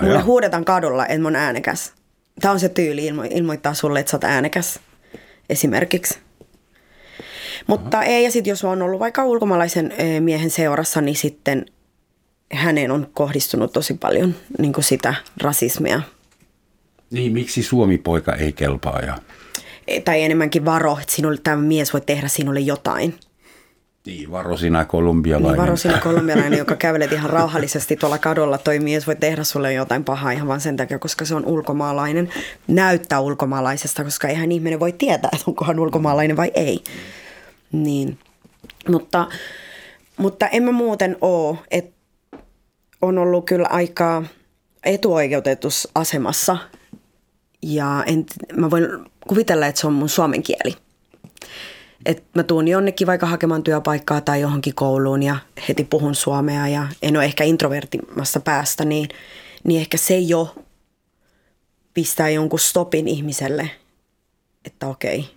[0.00, 0.24] Mulle Aja.
[0.24, 1.92] huudetaan kadulla, että mä oon äänekäs.
[2.40, 4.80] Tämä on se tyyli ilmo- ilmoittaa sulle, että sä oot äänekäs
[5.50, 6.18] esimerkiksi.
[7.66, 8.06] Mutta Aha.
[8.06, 11.66] ei, ja sitten jos on ollut vaikka ulkomaalaisen miehen seurassa, niin sitten
[12.52, 16.00] häneen on kohdistunut tosi paljon niin kuin sitä rasismia.
[17.10, 19.00] Niin, miksi suomipoika ei kelpaa?
[19.00, 19.18] Ja...
[19.88, 23.14] E, tai enemmänkin varo, että sinulle, tämä mies voi tehdä sinulle jotain.
[24.06, 25.52] Niin, varo sinä kolumbialainen.
[25.52, 28.58] Niin, varo sinä kolumbialainen, joka kävelet ihan rauhallisesti tuolla kadulla.
[28.58, 32.28] Toi mies voi tehdä sulle jotain pahaa ihan vain sen takia, koska se on ulkomaalainen.
[32.68, 36.84] Näyttää ulkomaalaisesta, koska eihän ihminen voi tietää, että onko hän ulkomaalainen vai ei.
[37.72, 38.18] Niin.
[38.88, 39.28] Mutta,
[40.16, 41.96] mutta en mä muuten oo, että
[43.02, 44.22] on ollut kyllä aika
[44.84, 46.56] etuoikeutetus asemassa.
[47.62, 48.88] Ja en, mä voin
[49.28, 50.76] kuvitella, että se on mun suomen kieli
[52.06, 55.36] että mä tuun jonnekin vaikka hakemaan työpaikkaa tai johonkin kouluun ja
[55.68, 59.08] heti puhun suomea ja en ole ehkä introvertimassa päästä, niin,
[59.64, 60.54] niin ehkä se jo
[61.94, 63.70] pistää jonkun stopin ihmiselle,
[64.64, 65.30] että okei,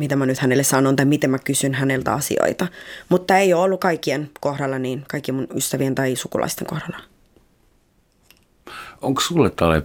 [0.00, 2.66] mitä mä nyt hänelle sanon tai miten mä kysyn häneltä asioita.
[3.08, 6.98] Mutta ei ole ollut kaikkien kohdalla niin, kaikkien mun ystävien tai sukulaisten kohdalla.
[9.02, 9.82] Onko sulle tälle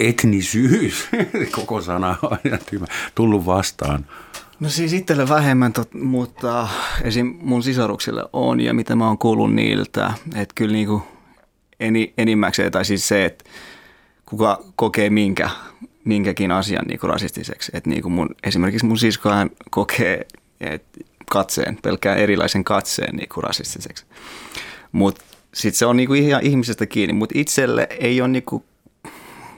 [0.00, 1.08] etnisyys,
[1.56, 2.38] koko sana on
[3.14, 4.06] tullut vastaan?
[4.60, 6.68] No siis itselle vähemmän, tot, mutta
[7.02, 7.38] esim.
[7.40, 11.02] mun sisaruksille on ja mitä mä oon kuullut niiltä, että kyllä niinku
[11.80, 13.44] eni, enimmäkseen, tai siis se, että
[14.26, 15.50] kuka kokee minkä,
[16.04, 17.72] minkäkin asian niinku rasistiseksi.
[17.74, 20.26] Että niinku mun, esimerkiksi mun siskohan kokee
[20.60, 20.84] et
[21.30, 24.04] katseen, pelkää erilaisen katseen niinku rasistiseksi.
[24.92, 28.64] Mutta sitten se on niinku ihan ihmisestä kiinni, mutta itselle ei ole niinku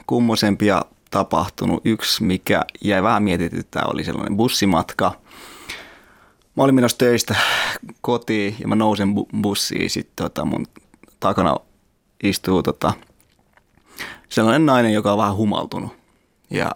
[0.06, 0.82] kummosempia
[1.12, 1.80] tapahtunut.
[1.84, 5.12] Yksi, mikä jäi vähän mietityttää, oli sellainen bussimatka.
[6.56, 7.34] Mä olin menossa töistä
[8.00, 9.90] kotiin ja mä nousen bu- bussiin.
[9.90, 10.66] Sitten tota mun
[11.20, 11.56] takana
[12.22, 12.92] istuu tota,
[14.28, 15.92] sellainen nainen, joka on vähän humaltunut.
[16.50, 16.70] Ja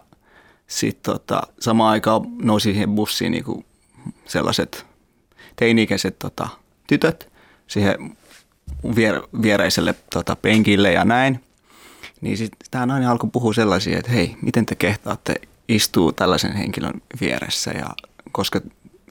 [0.67, 3.63] sitten tota, samaan aikaan nousi siihen bussiin niinku
[4.25, 4.85] sellaiset
[5.55, 6.47] teini-ikäiset tota,
[6.87, 7.31] tytöt
[7.67, 8.17] siihen
[8.85, 11.46] vier- viereiselle tota, penkille ja näin.
[12.21, 15.35] Niin sitten tämä nainen alkoi puhua sellaisia, että hei, miten te kehtaatte
[15.67, 17.87] istuu tällaisen henkilön vieressä ja
[18.31, 18.61] koska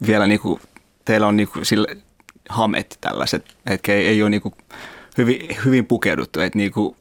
[0.06, 0.60] vielä niinku,
[1.04, 1.96] teillä on niinku sille
[2.48, 4.54] hamet tällaiset, että ei, ei ole niinku
[5.18, 6.96] hyvin, hyvin pukeuduttu, että niinku,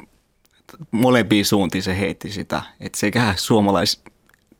[0.92, 2.62] molempiin suuntiin se heitti sitä.
[2.80, 4.04] Että sekä suomalais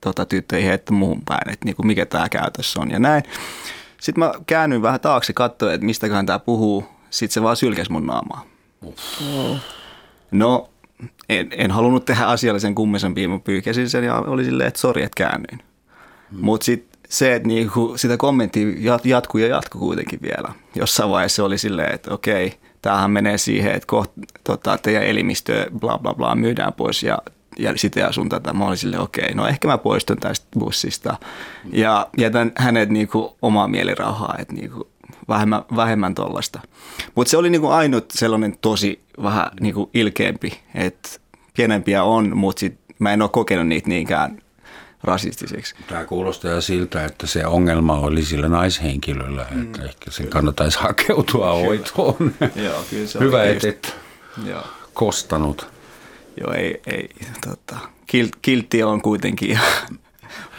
[0.02, 3.24] tota, tyttöihin että muuhun päin, että niin kuin mikä tämä käytössä on ja näin.
[4.02, 6.86] Sitten mä käännyin vähän taakse, katsoin, että mistäköhän tämä puhuu.
[7.10, 8.46] Sitten se vaan sylkäsi mun naamaa.
[10.32, 10.70] No,
[11.30, 15.24] en, en halunnut tehdä asiallisen kummisempi, mä pyykäsin sen ja oli silleen, että sori, että
[15.24, 15.60] käännyin.
[16.32, 16.38] Mm.
[16.42, 18.68] Mutta sitten se, että niinku sitä kommenttia
[19.04, 20.54] jatkuu ja jatkuu kuitenkin vielä.
[20.76, 24.12] Jossain vaiheessa oli silleen, että okei, tämähän menee siihen, että koht,
[24.44, 27.18] tota, teidän elimistöä bla bla bla myydään pois ja,
[27.60, 28.54] ja sitä ja sun tätä.
[28.54, 31.18] Mä olin silleen, okei, no ehkä mä poistun tästä bussista
[31.72, 34.88] ja jätän hänet niinku omaa mielirauhaa, että niinku
[35.30, 36.60] vähemmän, vähemmän tollasta.
[37.16, 41.10] Mutta se oli niinku ainut sellainen tosi vähän niinku ilkeämpi, että
[41.58, 44.38] pienempiä on, mutta sit mä en ole kokenut niitä niinkään
[45.04, 45.76] rasistisiksi.
[45.88, 49.62] Tämä kuulostaa siltä, että se ongelma oli sillä naishenkilöllä, mm.
[49.62, 52.34] että ehkä sen kannattaisi hakeutua hoitoon.
[52.56, 53.96] Joo, kyllä se Hyvä, että et
[54.46, 54.64] Joo.
[54.94, 55.68] kostanut.
[56.42, 57.10] Joo, ei, ei
[57.48, 59.60] tota, kil, kiltti on kuitenkin,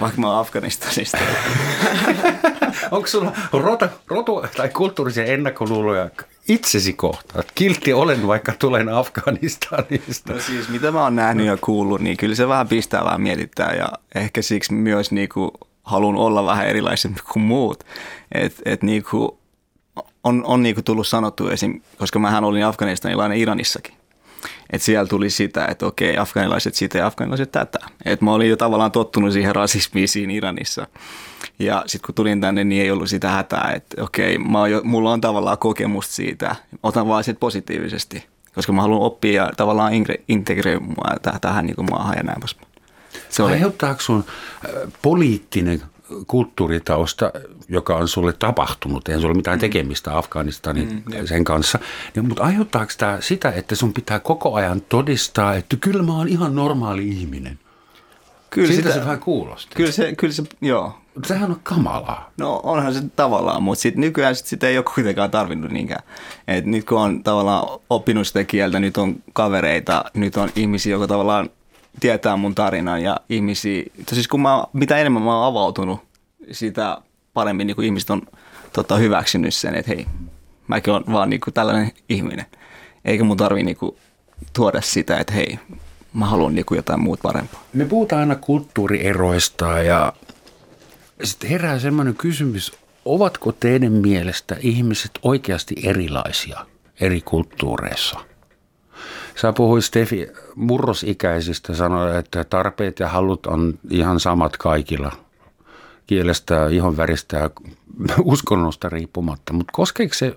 [0.01, 1.19] vaikka mä oon Afganistanista.
[2.91, 6.11] Onko sulla rotu, rotu tai kulttuurisia ennakkoluuloja
[6.49, 7.45] itsesi kohtaan?
[7.55, 10.33] Kiltti olen, vaikka tulen Afganistanista.
[10.33, 13.75] No siis mitä mä oon nähnyt ja kuullut, niin kyllä se vähän pistää vähän mietittää
[13.75, 15.53] ja ehkä siksi myös niinku
[15.83, 17.85] haluan olla vähän erilaisempi kuin muut.
[18.33, 19.39] Et, et niinku,
[20.25, 23.95] on, on niinku tullut sanottu esim, koska mähän olin afganistanilainen Iranissakin.
[24.71, 27.79] Et siellä tuli sitä, että okei, afganilaiset sitä ja afganilaiset tätä.
[28.05, 30.87] Et mä olin jo tavallaan tottunut siihen rasismiin siinä Iranissa.
[31.59, 35.13] Ja sitten kun tulin tänne, niin ei ollut sitä hätää, että okei, mä jo, mulla
[35.13, 36.57] on tavallaan kokemusta siitä.
[36.83, 39.93] Otan vaan sit positiivisesti, koska mä haluan oppia ja tavallaan
[40.29, 42.69] integroimaan tähän niin kuin maahan ja näin poispäin.
[43.29, 43.53] Se oli.
[43.53, 44.25] Aiheuttaako sun
[45.03, 45.83] poliittinen
[46.27, 47.33] kulttuuritausta,
[47.69, 49.61] joka on sulle tapahtunut, eihän sulla ole mitään mm.
[49.61, 51.79] tekemistä Afganistanin mm, sen kanssa,
[52.15, 56.29] niin, mutta aiheuttaako tämä sitä, että sun pitää koko ajan todistaa, että kyllä mä oon
[56.29, 57.59] ihan normaali ihminen?
[58.51, 59.77] Kyllä Siltä sitä, se vähän kuulostaa.
[59.77, 60.99] Kyllä se, kyllä se joo.
[61.27, 62.33] Sehän on kamalaa.
[62.39, 66.03] No onhan se tavallaan, mutta sit nykyään sit sitä ei ole kuitenkaan tarvinnut niinkään.
[66.49, 71.07] Et nyt kun on tavallaan oppinut sitä kieltä, nyt on kavereita, nyt on ihmisiä, jotka
[71.07, 71.51] tavallaan
[72.01, 73.83] tietää mun tarinan ja ihmisiä.
[74.13, 76.01] Siis kun mä, mitä enemmän mä oon avautunut,
[76.53, 76.99] sitä
[77.35, 78.23] paremmin niin kuin ihmiset on
[78.73, 80.07] tota, hyväksynyt sen, että hei,
[80.69, 82.47] mäkin olen vaan niin kuin tällainen ihminen.
[83.05, 83.97] Eikä mun tarvi niin kuin,
[84.53, 85.59] tuoda sitä, että hei,
[86.15, 87.63] mä haluan niin kuin jotain muut parempaa.
[87.73, 90.13] Me puhutaan aina kulttuurieroista ja
[91.25, 92.73] sitten herää semmoinen kysymys,
[93.05, 96.67] ovatko teidän mielestä ihmiset oikeasti erilaisia
[97.01, 98.21] eri kulttuureissa?
[99.41, 105.13] Sä puhuit Stefi murrosikäisistä, sanoit, että tarpeet ja halut on ihan samat kaikilla
[106.07, 107.51] kielestä, ihon väristä ja
[108.25, 110.37] uskonnosta riippumatta, mutta koskeeko se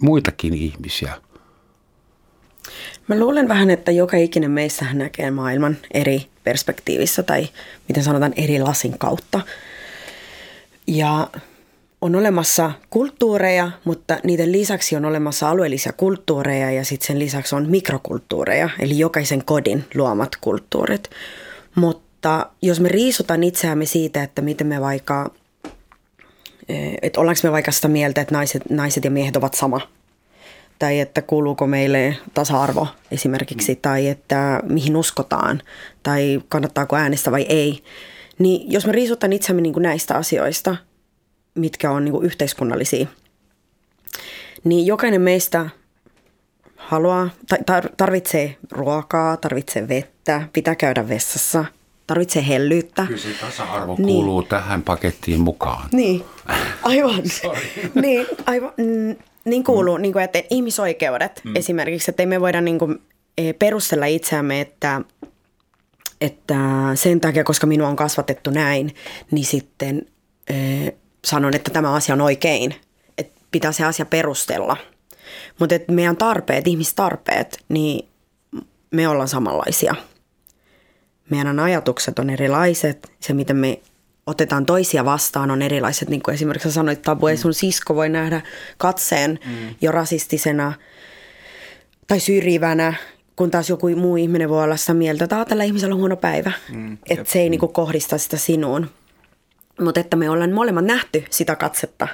[0.00, 1.14] muitakin ihmisiä?
[3.08, 7.48] Mä luulen vähän, että joka ikinen meissä näkee maailman eri perspektiivissä tai
[7.88, 9.40] miten sanotaan eri lasin kautta.
[10.86, 11.28] Ja
[12.00, 17.70] on olemassa kulttuureja, mutta niiden lisäksi on olemassa alueellisia kulttuureja ja sitten sen lisäksi on
[17.70, 21.10] mikrokulttuureja, eli jokaisen kodin luomat kulttuurit.
[21.74, 25.30] Mutta jos me riisutaan itseämme siitä, että miten me vaikka,
[26.68, 29.80] eh, että ollaanko me vaikka sitä mieltä, että naiset, naiset ja miehet ovat sama,
[30.78, 35.62] tai että kuuluuko meille tasa-arvo esimerkiksi, tai että mihin uskotaan,
[36.02, 37.82] tai kannattaako äänestä vai ei,
[38.38, 40.76] niin jos me riisutaan itseämme niin kuin näistä asioista–
[41.54, 43.06] mitkä on niin yhteiskunnallisia,
[44.64, 45.70] niin jokainen meistä
[46.76, 47.30] haluaa,
[47.96, 51.64] tarvitsee ruokaa, tarvitsee vettä, pitää käydä vessassa,
[52.06, 53.06] tarvitsee hellyyttä.
[53.06, 54.06] Kyllä se tasa-arvo niin.
[54.06, 55.88] kuuluu tähän pakettiin mukaan.
[55.92, 56.24] Niin,
[56.82, 57.22] aivan.
[58.02, 58.72] niin, aivan.
[59.44, 60.02] Niin kuuluu, mm.
[60.02, 61.56] niin kuin, että ihmisoikeudet mm.
[61.56, 63.02] esimerkiksi, että me voida niin kuin,
[63.38, 65.00] e, perustella itseämme, että,
[66.20, 66.56] että
[66.94, 68.94] sen takia, koska minua on kasvatettu näin,
[69.30, 70.06] niin sitten
[70.48, 70.54] e,
[71.24, 72.74] sanon, että tämä asia on oikein.
[73.18, 74.76] Että pitää se asia perustella.
[75.58, 78.08] Mutta että meidän tarpeet, ihmistarpeet, niin
[78.90, 79.94] me ollaan samanlaisia.
[81.30, 83.12] Meidän ajatukset on erilaiset.
[83.20, 83.80] Se, miten me
[84.26, 86.08] otetaan toisia vastaan, on erilaiset.
[86.08, 87.36] Niin kuin esimerkiksi sä sanoit, Tabu, mm.
[87.36, 88.40] sun sisko voi nähdä
[88.78, 89.74] katseen mm.
[89.80, 90.72] jo rasistisena
[92.06, 92.94] tai syrjivänä,
[93.36, 96.52] kun taas joku muu ihminen voi olla sitä mieltä, että tällä ihmisellä on huono päivä.
[96.72, 97.50] Mm, että se ei mm.
[97.50, 98.90] niin kuin, kohdista sitä sinuun.
[99.80, 102.08] Mutta että me ollaan molemmat nähty sitä katsetta.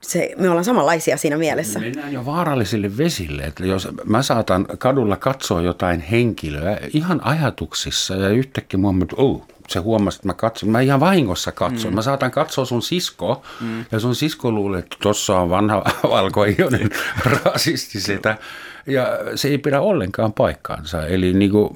[0.00, 1.78] Se, me ollaan samanlaisia siinä mielessä.
[1.78, 3.42] Mennään jo vaarallisille vesille.
[3.42, 9.46] Että jos mä saatan kadulla katsoa jotain henkilöä ihan ajatuksissa ja yhtäkkiä mua että oh,
[9.68, 10.68] se huomasi, että mä katson.
[10.68, 11.90] Mä ihan vahingossa katson.
[11.90, 11.94] Mm.
[11.94, 13.84] Mä saatan katsoa sun sisko mm.
[13.92, 16.90] ja sun sisko luulee, että tuossa on vanha valkoinen
[17.44, 18.38] rasisti sitä.
[18.86, 21.06] Ja se ei pidä ollenkaan paikkaansa.
[21.06, 21.70] Eli niin kuin,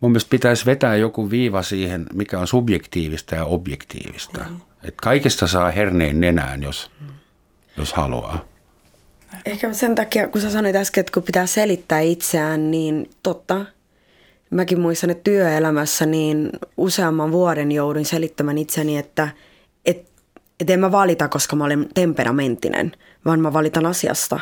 [0.00, 4.44] mun mielestä pitäisi vetää joku viiva siihen, mikä on subjektiivista ja objektiivista.
[4.48, 4.60] Mm.
[4.84, 7.06] Et kaikesta saa herneen nenään, jos, mm.
[7.76, 8.44] jos haluaa.
[9.44, 13.66] Ehkä sen takia, kun sä sanoit äsken, että kun pitää selittää itseään, niin totta.
[14.50, 19.28] Mäkin muistan, että työelämässä niin useamman vuoden joudun selittämään itseni, että
[19.84, 20.10] et,
[20.60, 22.92] et en mä valita, koska mä olen temperamenttinen,
[23.24, 24.40] vaan mä valitan asiasta.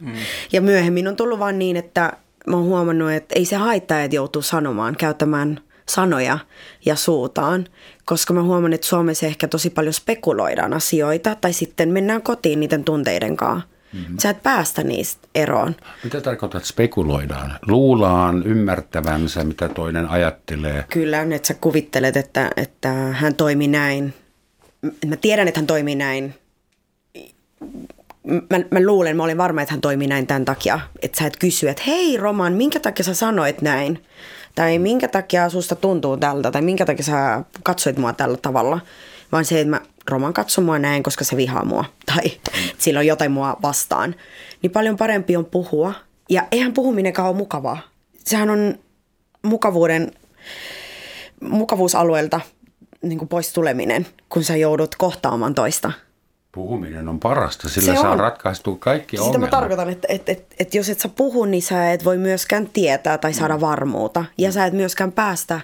[0.00, 0.12] Mm.
[0.52, 2.12] Ja myöhemmin on tullut vaan niin, että
[2.46, 6.38] mä oon huomannut, että ei se haittaa, että joutuu sanomaan, käyttämään sanoja
[6.84, 7.66] ja suutaan,
[8.04, 12.84] koska mä huomaan, että Suomessa ehkä tosi paljon spekuloidaan asioita tai sitten mennään kotiin niiden
[12.84, 13.68] tunteiden kanssa.
[13.92, 14.16] Mm-hmm.
[14.18, 15.76] Sä et päästä niistä eroon.
[16.04, 17.58] Mitä tarkoitat spekuloidaan?
[17.68, 20.84] Luulaan ymmärtävänsä, mitä toinen ajattelee?
[20.90, 24.14] Kyllä, että sä kuvittelet, että, että hän toimii näin.
[25.06, 26.34] Mä tiedän, että hän toimii näin.
[28.28, 30.80] Mä, mä luulen, mä olin varma, että hän toimii näin tämän takia.
[31.02, 34.04] Että sä et kysy, että hei Roman, minkä takia sä sanoit näin?
[34.54, 36.50] Tai minkä takia susta tuntuu tältä?
[36.50, 38.80] Tai minkä takia sä katsoit mua tällä tavalla?
[39.32, 41.84] Vaan se, että mä Roman katso mua näin, koska se vihaa mua.
[42.14, 42.32] Tai
[42.78, 44.14] sillä on jotain mua vastaan.
[44.62, 45.94] Niin paljon parempi on puhua.
[46.30, 47.78] Ja eihän puhuminenkaan ole mukavaa.
[48.24, 48.78] Sehän on
[49.42, 50.12] mukavuuden,
[51.40, 52.40] mukavuusalueelta
[53.02, 55.92] niin kuin pois tuleminen, kun sä joudut kohtaamaan toista.
[56.58, 58.18] Puhuminen on parasta, sillä se saa on.
[58.18, 59.50] ratkaistua kaikki Sitä ongelmat.
[59.50, 62.68] mä tarkoitan, että, että, että, että jos et sä puhu, niin sä et voi myöskään
[62.72, 63.60] tietää tai saada mm.
[63.60, 64.24] varmuutta.
[64.38, 65.60] Ja sä et myöskään päästä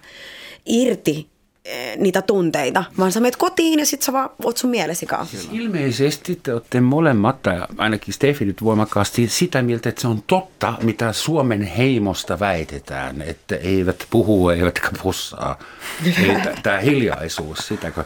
[0.67, 1.29] irti
[1.65, 5.49] Eh, niitä tunteita, vaan sä menet kotiin ja sitten sä vaan oot sun mielesi kanssa.
[5.53, 10.75] Ilmeisesti te olette molemmat, tai ainakin Steffi nyt voimakkaasti sitä mieltä, että se on totta,
[10.83, 15.59] mitä Suomen heimosta väitetään, että eivät puhu eivätkä pussaa.
[16.63, 18.05] Tämä hiljaisuus, sitäkö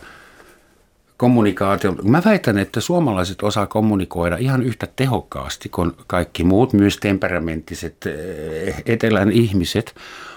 [1.19, 1.93] kommunikaatio.
[1.93, 8.83] Mä väitän, että suomalaiset osaa kommunikoida ihan yhtä tehokkaasti kuin kaikki muut, myös temperamenttiset eh,
[8.87, 9.95] etelän ihmiset,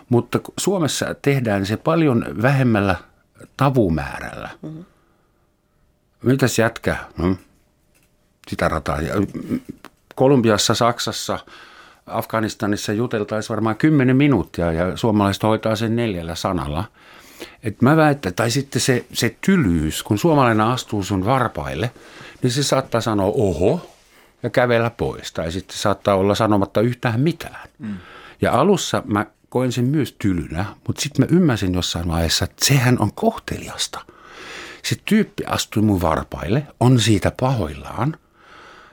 [0.10, 2.96] mutta Suomessa tehdään se paljon vähemmällä
[3.58, 4.50] tavumäärällä.
[4.62, 4.86] Mm-hmm.
[6.24, 6.96] Mitäs jätkä?
[7.22, 7.38] Hmm?
[8.48, 8.98] Sitä rataa.
[10.16, 11.40] Kolumbiassa, Saksassa,
[12.08, 16.84] Afganistanissa juteltaisiin varmaan kymmenen minuuttia ja suomalaiset hoitaa sen neljällä sanalla.
[17.64, 21.92] Et mä väitän, tai sitten se, se tylyys, kun suomalainen astuu sun varpaille,
[22.42, 23.90] niin se saattaa sanoa oho
[24.44, 25.32] ja kävellä pois.
[25.32, 27.70] Tai sitten saattaa olla sanomatta yhtään mitään.
[27.80, 27.98] Mm.
[28.42, 33.00] Ja alussa mä koen sen myös tylynä, mutta sitten mä ymmärsin jossain vaiheessa, että sehän
[33.00, 34.00] on kohteliasta.
[34.84, 38.18] Se tyyppi astui mun varpaille, on siitä pahoillaan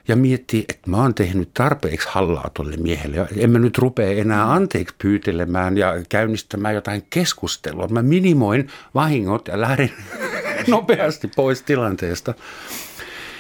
[0.08, 3.28] ja miettii, että mä oon tehnyt tarpeeksi hallaa tuolle miehelle.
[3.36, 7.88] En mä nyt rupea enää anteeksi pyytelemään ja käynnistämään jotain keskustelua.
[7.88, 9.90] Mä minimoin vahingot ja lähden
[10.66, 12.34] nopeasti pois tilanteesta.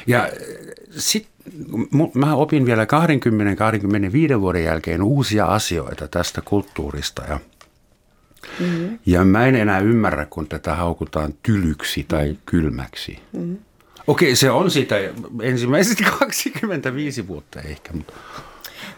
[0.06, 0.28] Ja
[0.90, 1.32] sitten
[2.14, 2.86] mä opin vielä
[4.36, 7.40] 20-25 vuoden jälkeen uusia asioita tästä kulttuurista ja
[8.60, 8.98] Mm-hmm.
[9.06, 13.18] Ja mä en enää ymmärrä, kun tätä haukutaan tylyksi tai kylmäksi.
[13.32, 13.56] Mm-hmm.
[14.08, 14.96] Okei, se on sitä
[15.42, 17.92] ensimmäiset 25 vuotta ehkä.
[17.92, 18.12] Mutta.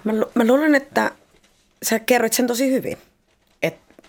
[0.05, 1.11] Mä, mä luulen, että
[1.83, 2.99] sä kerroit sen tosi hyvin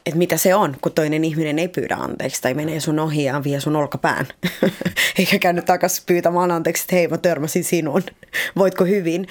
[0.06, 3.44] että mitä se on, kun toinen ihminen ei pyydä anteeksi tai menee sun ohi ja
[3.44, 4.28] vie sun olkapään.
[5.20, 8.02] Eikä käynyt takaisin pyytämään anteeksi, että hei mä törmäsin sinun,
[8.58, 9.28] voitko hyvin.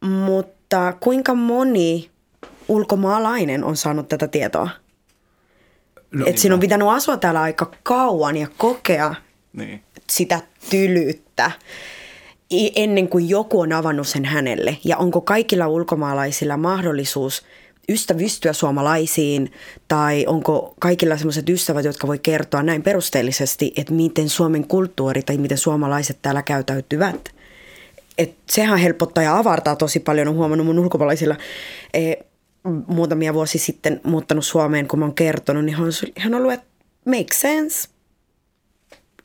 [0.00, 2.10] Mutta kuinka moni
[2.68, 4.70] ulkomaalainen on saanut tätä tietoa?
[6.10, 9.14] No, että sinun on pitänyt asua täällä aika kauan ja kokea
[9.52, 9.82] niin.
[10.10, 11.50] sitä tylyyttä
[12.76, 14.76] ennen kuin joku on avannut sen hänelle.
[14.84, 17.42] Ja onko kaikilla ulkomaalaisilla mahdollisuus–
[17.88, 19.52] ystävystyä suomalaisiin
[19.88, 25.38] tai onko kaikilla sellaiset ystävät, jotka voi kertoa näin perusteellisesti, että miten Suomen kulttuuri tai
[25.38, 27.34] miten suomalaiset täällä käytäytyvät.
[28.18, 30.28] Et sehän helpottaa ja avartaa tosi paljon.
[30.28, 31.36] Olen huomannut mun ulkomaalaisilla
[31.94, 32.14] e,
[32.86, 35.76] muutamia vuosi sitten muuttanut Suomeen, kun mä oon kertonut, niin
[36.18, 36.66] hän on ollut, että
[37.04, 37.88] make sense–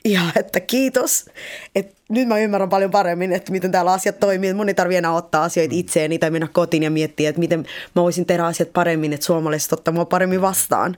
[0.04, 1.26] ja että kiitos,
[1.74, 4.54] että nyt mä ymmärrän paljon paremmin, että miten täällä asiat toimii.
[4.54, 7.60] Mun ei tarvitse enää ottaa asioita itseeni tai mennä kotiin ja miettiä, että miten
[7.96, 10.96] mä voisin tehdä asiat paremmin, että suomalaiset ottaa mua paremmin vastaan.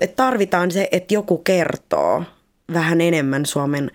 [0.00, 2.22] Että tarvitaan se, että joku kertoo
[2.72, 3.90] vähän enemmän Suomen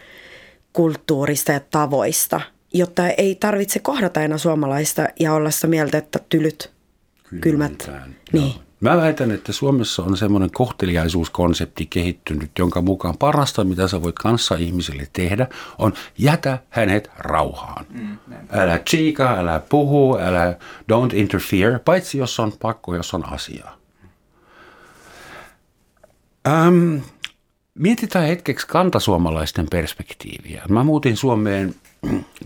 [0.73, 2.41] kulttuurista ja tavoista,
[2.73, 6.71] jotta ei tarvitse kohdata enää suomalaista ja olla sitä mieltä, että tylyt,
[7.41, 7.91] kylmät.
[8.31, 8.53] Niin.
[8.83, 14.55] Mä väitän, että Suomessa on semmoinen kohteliaisuuskonsepti kehittynyt, jonka mukaan parasta, mitä sä voit kanssa
[14.55, 17.85] ihmiselle tehdä, on jätä hänet rauhaan.
[17.89, 18.17] Mm,
[18.49, 20.57] älä chiika, älä puhu, älä
[20.91, 23.77] don't interfere, paitsi jos on pakko, jos on asiaa.
[26.47, 26.97] Ähm,
[27.75, 30.63] Mietitään hetkeksi kantasuomalaisten perspektiiviä.
[30.69, 31.75] Mä muutin Suomeen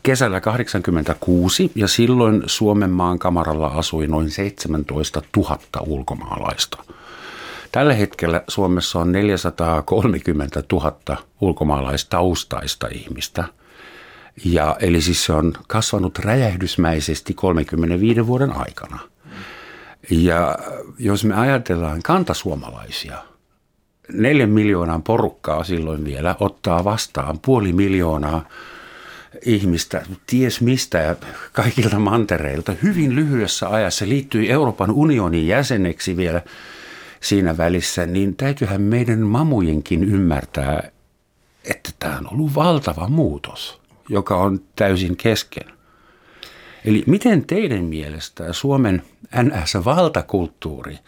[0.03, 6.83] kesällä 86 ja silloin Suomen maan kamaralla asui noin 17 000 ulkomaalaista.
[7.71, 13.43] Tällä hetkellä Suomessa on 430 000 ulkomaalaistaustaista ihmistä.
[14.45, 18.99] Ja, eli siis se on kasvanut räjähdysmäisesti 35 vuoden aikana.
[20.11, 20.57] Ja
[20.99, 23.17] jos me ajatellaan kantasuomalaisia,
[24.13, 28.45] neljän miljoonan porukkaa silloin vielä ottaa vastaan puoli miljoonaa
[29.45, 31.15] ihmistä, ties mistä ja
[31.53, 36.41] kaikilta mantereilta hyvin lyhyessä ajassa liittyi Euroopan unionin jäseneksi vielä
[37.21, 40.91] siinä välissä, niin täytyyhän meidän mamujenkin ymmärtää,
[41.63, 45.71] että tämä on ollut valtava muutos, joka on täysin kesken.
[46.85, 49.03] Eli miten teidän mielestä Suomen
[49.35, 50.99] NS-valtakulttuuri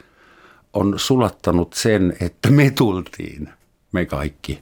[0.73, 3.49] on sulattanut sen, että me tultiin,
[3.91, 4.61] me kaikki,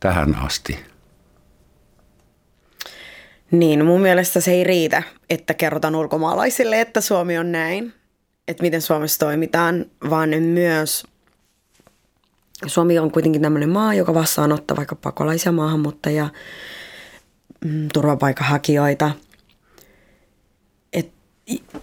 [0.00, 0.78] tähän asti–
[3.50, 7.94] niin, mun mielestä se ei riitä, että kerrotaan ulkomaalaisille, että Suomi on näin,
[8.48, 11.04] että miten Suomessa toimitaan, vaan myös
[12.66, 16.28] Suomi on kuitenkin tämmöinen maa, joka vastaanottaa vaikka pakolaisia maahanmuuttajia,
[17.64, 19.10] mm, turvapaikanhakijoita.
[20.92, 21.12] Et,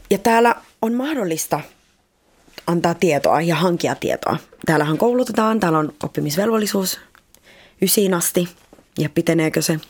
[0.10, 1.62] ja täällä on mahdollista
[2.68, 4.38] antaa tietoa ja hankia tietoa.
[4.66, 7.00] Täällähän koulutetaan, täällä on oppimisvelvollisuus
[7.82, 8.50] ysiin asti
[9.00, 9.80] ja piteneekö se–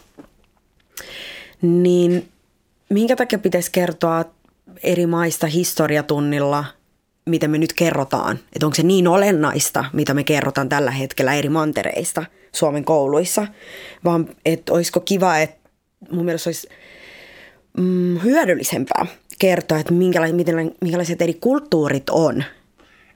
[1.62, 2.30] niin
[2.90, 4.26] minkä takia pitäisi kertoa
[4.84, 6.66] eri maista historiatunnilla,
[7.26, 8.40] mitä me nyt kerrotaan?
[8.54, 13.48] Että onko se niin olennaista, mitä me kerrotaan tällä hetkellä eri mantereista Suomen kouluissa?
[14.04, 15.70] Vaan että olisiko kiva, että
[16.12, 16.68] mun mielestä olisi
[17.78, 19.06] mm, hyödyllisempää
[19.40, 19.94] kertoa, että
[20.82, 22.44] minkälaiset eri kulttuurit on–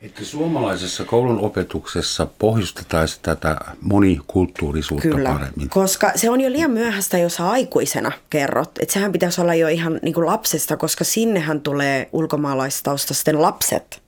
[0.01, 5.69] että suomalaisessa koulun opetuksessa pohjustettaisiin tätä monikulttuurisuutta Kyllä, paremmin.
[5.69, 8.71] koska se on jo liian myöhäistä, jos sä aikuisena kerrot.
[8.79, 14.01] Että sehän pitäisi olla jo ihan niin kuin lapsesta, koska sinnehän tulee ulkomaalaistaustaisten lapset,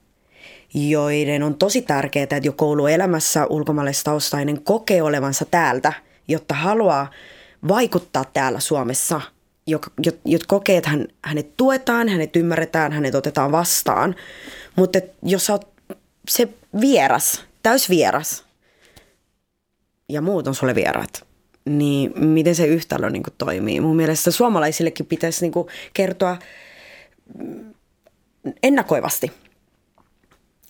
[0.73, 5.93] joiden on tosi tärkeää, että jo kouluelämässä ulkomaalaistaustainen kokee olevansa täältä,
[6.27, 7.11] jotta haluaa
[7.67, 9.21] vaikuttaa täällä Suomessa–
[9.67, 9.91] joka,
[10.25, 14.15] jot, kokee, että hän, hänet tuetaan, hänet ymmärretään, hänet otetaan vastaan.
[14.75, 15.72] Mutta jos sä oot
[16.27, 16.47] se
[16.81, 18.45] vieras, täys vieras.
[20.09, 21.27] Ja muut on sulle vieraat,
[21.65, 23.81] niin miten se yhtälö niin kuin toimii?
[23.81, 26.37] Mun mielestä suomalaisillekin pitäisi niin kuin kertoa
[28.63, 29.31] ennakoivasti–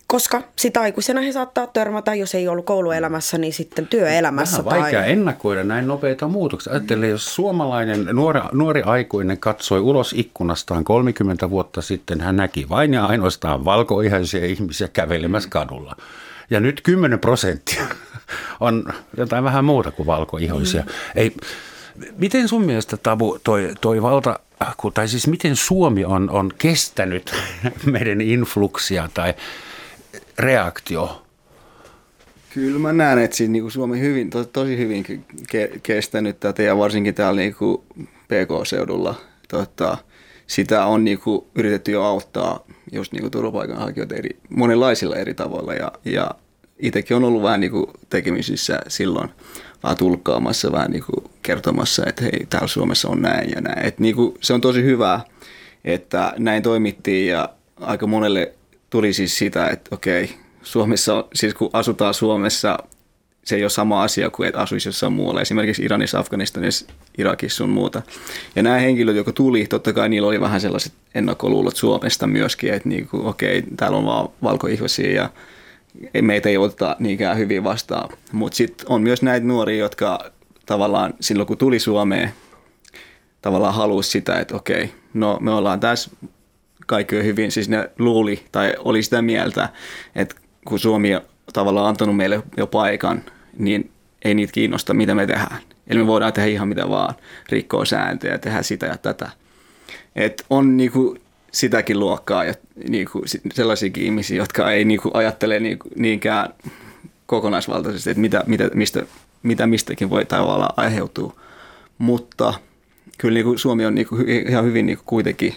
[0.06, 4.64] koska sitä aikuisena he saattaa törmätä, jos ei ollut kouluelämässä, niin sitten työelämässä.
[4.64, 5.12] Vähän vaikea tai...
[5.12, 6.72] ennakoida näin nopeita muutoksia.
[6.72, 12.94] Ajattelen, jos suomalainen nuori, nuori aikuinen katsoi ulos ikkunastaan 30 vuotta sitten, hän näki vain
[12.94, 15.96] ja ainoastaan valkoihaisia ihmisiä kävelemässä kadulla.
[16.50, 17.86] Ja nyt 10 prosenttia
[18.60, 18.84] on
[19.16, 20.82] jotain vähän muuta kuin valkoihoisia.
[20.82, 20.88] Mm.
[21.14, 21.32] Ei,
[22.16, 24.38] miten sun mielestä Tabu toi, toi valta,
[24.94, 27.34] tai siis miten Suomi on, on kestänyt
[27.92, 29.34] meidän influksia tai
[30.38, 31.22] reaktio?
[32.54, 36.78] Kyllä mä näen, että siinä niin Suomi hyvin, to, tosi hyvin ke, kestänyt tätä ja
[36.78, 37.82] varsinkin täällä niin kuin
[38.28, 39.14] PK-seudulla.
[39.48, 39.98] Tota,
[40.46, 45.74] sitä on niin kuin yritetty jo auttaa just niin kuin turvapaikanhakijoita eri, monenlaisilla eri tavoilla
[45.74, 46.30] ja, ja
[46.78, 49.30] itsekin on ollut vähän niin kuin tekemisissä silloin
[49.82, 53.86] vaan tulkkaamassa, vähän niin kuin kertomassa, että hei, täällä Suomessa on näin ja näin.
[53.86, 55.20] Et niin kuin, se on tosi hyvä,
[55.84, 57.48] että näin toimittiin ja
[57.80, 58.52] aika monelle
[58.94, 60.30] tuli siis sitä, että okei,
[60.62, 62.78] Suomessa, siis kun asutaan Suomessa,
[63.44, 66.86] se ei ole sama asia kuin että asuisi jossain muualla, esimerkiksi Iranissa, Afganistanissa,
[67.18, 68.02] Irakissa sun muuta.
[68.56, 72.88] Ja nämä henkilöt, jotka tuli, totta kai niillä oli vähän sellaiset ennakkoluulot Suomesta myöskin, että
[72.88, 75.30] niin kuin, okei, täällä on vaan valkoihvisia ja
[76.22, 78.08] meitä ei oteta niinkään hyvin vastaan.
[78.32, 80.30] Mutta sitten on myös näitä nuoria, jotka
[80.66, 82.32] tavallaan silloin kun tuli Suomeen,
[83.42, 86.10] tavallaan halusi sitä, että okei, no me ollaan tässä
[86.86, 87.50] kaikki hyvin.
[87.50, 89.68] Siis ne luuli tai oli sitä mieltä,
[90.14, 91.22] että kun Suomi on
[91.52, 93.22] tavallaan antanut meille jo paikan,
[93.58, 93.90] niin
[94.24, 95.58] ei niitä kiinnosta, mitä me tehdään.
[95.86, 97.14] Eli me voidaan tehdä ihan mitä vaan,
[97.48, 99.30] rikkoa sääntöjä, tehdä sitä ja tätä.
[100.16, 101.16] Et on niinku
[101.52, 102.54] sitäkin luokkaa ja
[102.88, 103.22] niinku
[103.52, 106.54] sellaisiakin ihmisiä, jotka ei niinku ajattele niinku niinkään
[107.26, 109.06] kokonaisvaltaisesti, että mitä, mitä, mistä,
[109.42, 111.36] mitä mistäkin voi tavallaan aiheutua.
[111.98, 112.54] Mutta
[113.18, 114.16] kyllä niinku Suomi on niinku
[114.48, 115.54] ihan hyvin niinku kuitenkin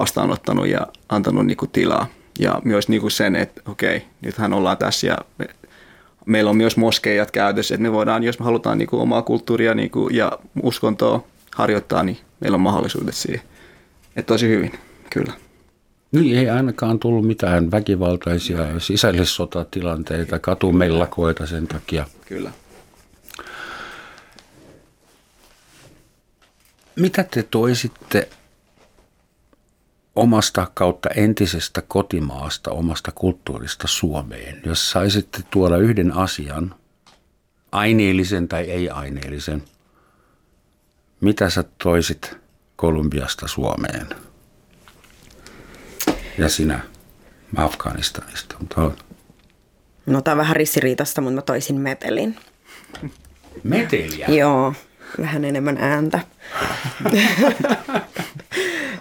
[0.00, 2.06] vastaanottanut ja antanut niin kuin tilaa.
[2.38, 5.46] Ja myös niin kuin sen, että okei, nythän ollaan tässä ja me,
[6.26, 9.74] meillä on myös moskeijat käytössä, että me voidaan, jos me halutaan niin kuin omaa kulttuuria
[9.74, 10.32] niin kuin, ja
[10.62, 11.24] uskontoa
[11.54, 13.42] harjoittaa, niin meillä on mahdollisuudet siihen.
[14.16, 14.72] Että tosi hyvin,
[15.10, 15.32] kyllä.
[16.12, 22.06] Niin ei ainakaan tullut mitään väkivaltaisia sisällissotatilanteita, katumellakoita sen takia.
[22.26, 22.50] Kyllä.
[26.96, 28.28] Mitä te toisitte
[30.20, 36.74] omasta kautta entisestä kotimaasta, omasta kulttuurista Suomeen, jos saisitte tuoda yhden asian,
[37.72, 39.62] aineellisen tai ei-aineellisen,
[41.20, 42.36] mitä sä toisit
[42.76, 44.06] Kolumbiasta Suomeen?
[46.38, 46.80] Ja sinä
[47.56, 48.56] Afganistanista.
[50.06, 52.36] No tämä on vähän ristiriitasta, mutta mä toisin metelin.
[53.62, 54.26] Meteliä?
[54.28, 54.74] Joo,
[55.18, 56.20] vähän enemmän ääntä.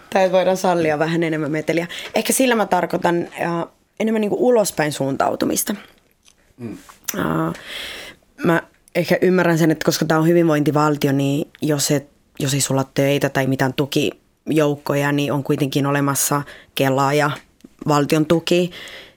[0.10, 1.88] tai voidaan sallia vähän enemmän meteliä.
[2.16, 5.76] Ehkä sillä mä tarkoitan uh, enemmän niin kuin ulospäin suuntautumista.
[6.58, 6.78] Mm.
[7.18, 7.54] Uh,
[8.46, 8.64] mä
[8.96, 13.30] ehkä ymmärrän sen, että koska tämä on hyvinvointivaltio, niin jos, et, jos ei sulla töitä
[13.30, 16.42] tai mitään tukijoukkoja, niin on kuitenkin olemassa
[16.76, 17.32] Kela ja
[17.88, 18.72] valtion tuki,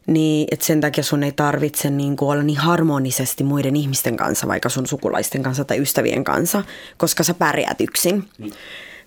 [0.07, 4.49] niin että sen takia sun ei tarvitse niin kuin olla niin harmonisesti muiden ihmisten kanssa,
[4.49, 6.62] vaikka sun sukulaisten kanssa tai ystävien kanssa,
[6.97, 8.24] koska sä pärjäät yksin.
[8.38, 8.51] Mm.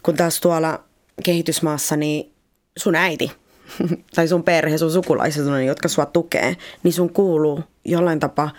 [0.03, 0.83] Kun taas tuolla
[1.23, 2.33] kehitysmaassa, niin
[2.77, 3.31] sun äiti
[4.15, 8.51] tai sun perhe, sun sukulaiset, jotka sua tukee, niin sun kuuluu jollain tapaa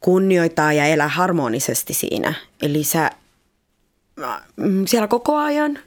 [0.00, 2.34] kunnioittaa ja elää harmonisesti siinä.
[2.62, 3.10] Eli sä
[4.56, 5.78] mm, siellä koko ajan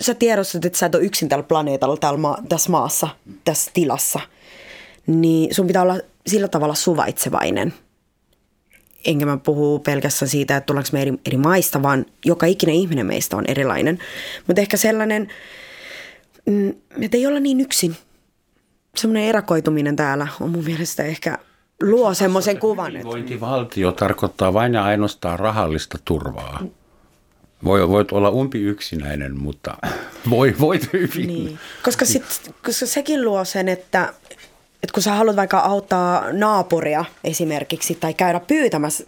[0.00, 3.08] sä tiedostat, että sä et ole yksin tällä planeetalla, täällä ma- tässä maassa,
[3.44, 4.20] tässä tilassa.
[5.06, 7.74] Niin sun pitää olla sillä tavalla suvaitsevainen.
[9.04, 13.06] Enkä mä puhu pelkästään siitä, että tullaanko me eri, eri maista, vaan joka ikinen ihminen
[13.06, 13.98] meistä on erilainen.
[14.46, 15.28] Mutta ehkä sellainen,
[16.46, 17.96] mm, että ei olla niin yksin.
[18.96, 21.38] Semmoinen erakoituminen täällä on mun mielestä ehkä
[21.82, 22.92] luo semmoisen kuvan.
[22.92, 26.62] Hyvinvointivaltio tarkoittaa vain ja ainoastaan rahallista turvaa.
[27.64, 29.76] Voi, voit olla umpi yksinäinen, mutta
[30.30, 31.26] voi, voit hyvin.
[31.26, 31.58] Niin.
[31.82, 34.14] Koska, sit, koska sekin luo sen, että,
[34.82, 39.04] että kun sä haluat vaikka auttaa naapuria esimerkiksi tai käydä pyytämässä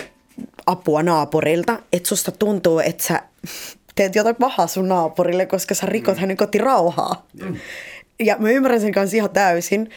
[0.66, 3.22] apua naapurilta, että susta tuntuu, että sä
[3.96, 6.20] teet jotain pahaa sun naapurille, koska sä rikot mm.
[6.20, 7.26] hänen kotirauhaa.
[7.42, 7.56] Mm.
[8.20, 9.90] Ja mä ymmärrän sen kanssa ihan täysin,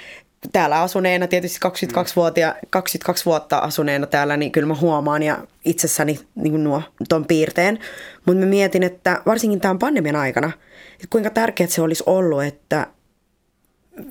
[0.51, 6.19] täällä asuneena, tietysti 22, vuotia, 22 vuotta asuneena täällä, niin kyllä mä huomaan ja itsessäni
[6.35, 7.79] niin nuo ton piirteen.
[8.25, 10.51] Mutta mä mietin, että varsinkin tämän pandemian aikana,
[10.93, 12.87] että kuinka tärkeää se olisi ollut, että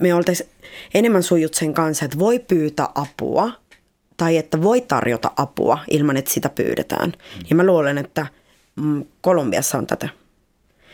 [0.00, 0.48] me oltaisiin
[0.94, 3.50] enemmän sujut sen kanssa, että voi pyytää apua
[4.16, 7.08] tai että voi tarjota apua ilman, että sitä pyydetään.
[7.08, 7.46] Mm.
[7.50, 8.26] Ja mä luulen, että
[8.76, 10.08] mm, Kolumbiassa on tätä.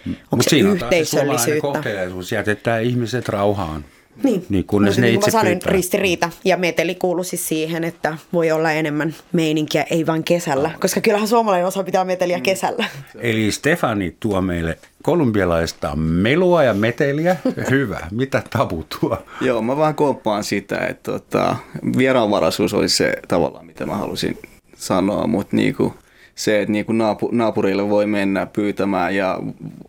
[0.06, 1.82] Onko Mut se yhteisöllisyyttä?
[2.22, 3.84] Se jätetään ihmiset rauhaan.
[4.22, 5.72] Niin, niin kunnes no, ne niin itse sanoin, pyytää.
[5.72, 6.30] ristiriita.
[6.44, 10.70] Ja meteli kuului siis siihen, että voi olla enemmän meininkiä, ei vain kesällä.
[10.80, 12.42] Koska kyllähän suomalainen osa pitää meteliä mm.
[12.42, 12.84] kesällä.
[13.20, 17.36] Eli Stefani tuo meille kolumbialaista melua ja meteliä.
[17.70, 18.00] Hyvä.
[18.10, 19.18] Mitä tabu tuo?
[19.40, 21.56] Joo, mä vaan komppaan sitä, että tota,
[21.98, 24.38] vieraanvaraisuus oli se tavallaan, mitä mä halusin
[24.76, 25.94] sanoa, mutta niinku–
[26.38, 26.98] se, että niin kuin
[27.32, 29.40] naapurille voi mennä pyytämään ja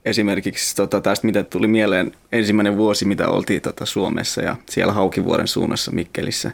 [0.06, 5.48] esimerkiksi tota, tästä, mitä tuli mieleen ensimmäinen vuosi, mitä oltiin tota, Suomessa ja siellä Haukivuoren
[5.48, 6.52] suunnassa Mikkelissä,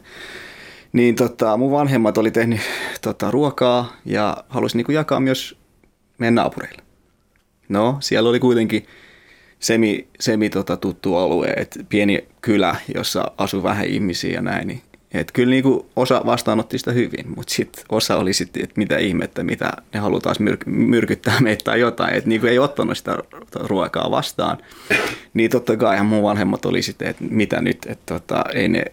[0.94, 2.60] niin tota, mun vanhemmat oli tehnyt
[3.02, 5.58] tota, ruokaa ja halusi niin jakaa myös
[6.18, 6.82] meidän naapureille.
[7.70, 8.86] No, siellä oli kuitenkin
[9.60, 14.82] semi, semi tota, tuttu alue, että pieni kylä, jossa asui vähän ihmisiä ja näin, niin
[15.20, 19.44] et kyllä niinku osa vastaanotti sitä hyvin, mutta sitten osa oli sitten, että mitä ihmettä,
[19.44, 23.18] mitä ne halutaan myr- myrkyttää meitä tai jotain, että niinku ei ottanut sitä
[23.56, 24.58] ruokaa vastaan.
[25.34, 28.84] Niin totta kai mun vanhemmat oli sitten, että mitä nyt, että tota, ei ne,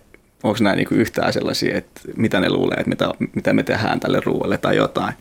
[0.42, 4.20] onko nämä niinku yhtään sellaisia, että mitä ne luulee, että mitä, mitä me tehdään tälle
[4.24, 5.14] ruoalle tai jotain.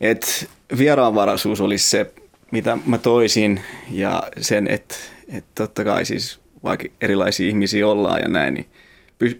[0.00, 2.12] Et vieraanvaraisuus olisi se,
[2.50, 3.60] mitä mä toisin
[3.90, 4.94] ja sen, että,
[5.28, 8.66] että totta kai siis vaikka erilaisia ihmisiä ollaan ja näin, niin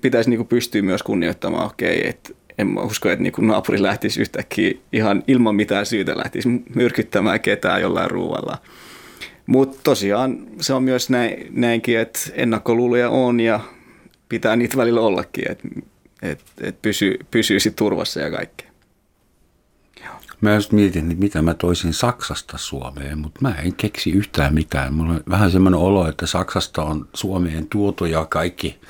[0.00, 4.74] pitäisi niin pystyä myös kunnioittamaan, okei, okay, että en usko, että niin naapuri lähtisi yhtäkkiä
[4.92, 8.58] ihan ilman mitään syytä lähtisi myrkyttämään ketään jollain ruualla.
[9.46, 13.60] Mutta tosiaan se on myös näin, näinkin, että ennakkoluuloja on ja
[14.28, 15.68] pitää niitä välillä ollakin, että
[16.22, 18.68] et, et pysyy, pysyy sit turvassa ja kaikkea.
[20.40, 24.94] Mä just mietin, että mitä mä toisin Saksasta Suomeen, mutta mä en keksi yhtään mitään.
[24.94, 28.80] Mulla on vähän semmoinen olo, että Saksasta on Suomeen tuotu ja kaikki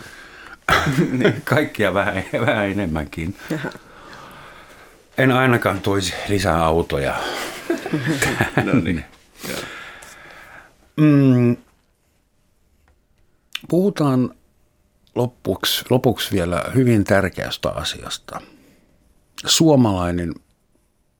[1.19, 1.43] niin.
[1.45, 3.37] Kaikkia vähän, vähän enemmänkin.
[5.19, 7.15] En ainakaan toisi lisää autoja.
[8.65, 9.05] no niin.
[10.97, 11.57] mm,
[13.69, 14.35] puhutaan
[15.15, 18.41] lopuksi, lopuksi vielä hyvin tärkeästä asiasta.
[19.47, 20.35] Suomalainen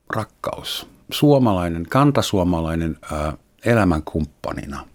[0.09, 0.87] rakkaus.
[1.11, 3.33] Suomalainen, kantasuomalainen ää,
[3.65, 4.85] elämänkumppanina.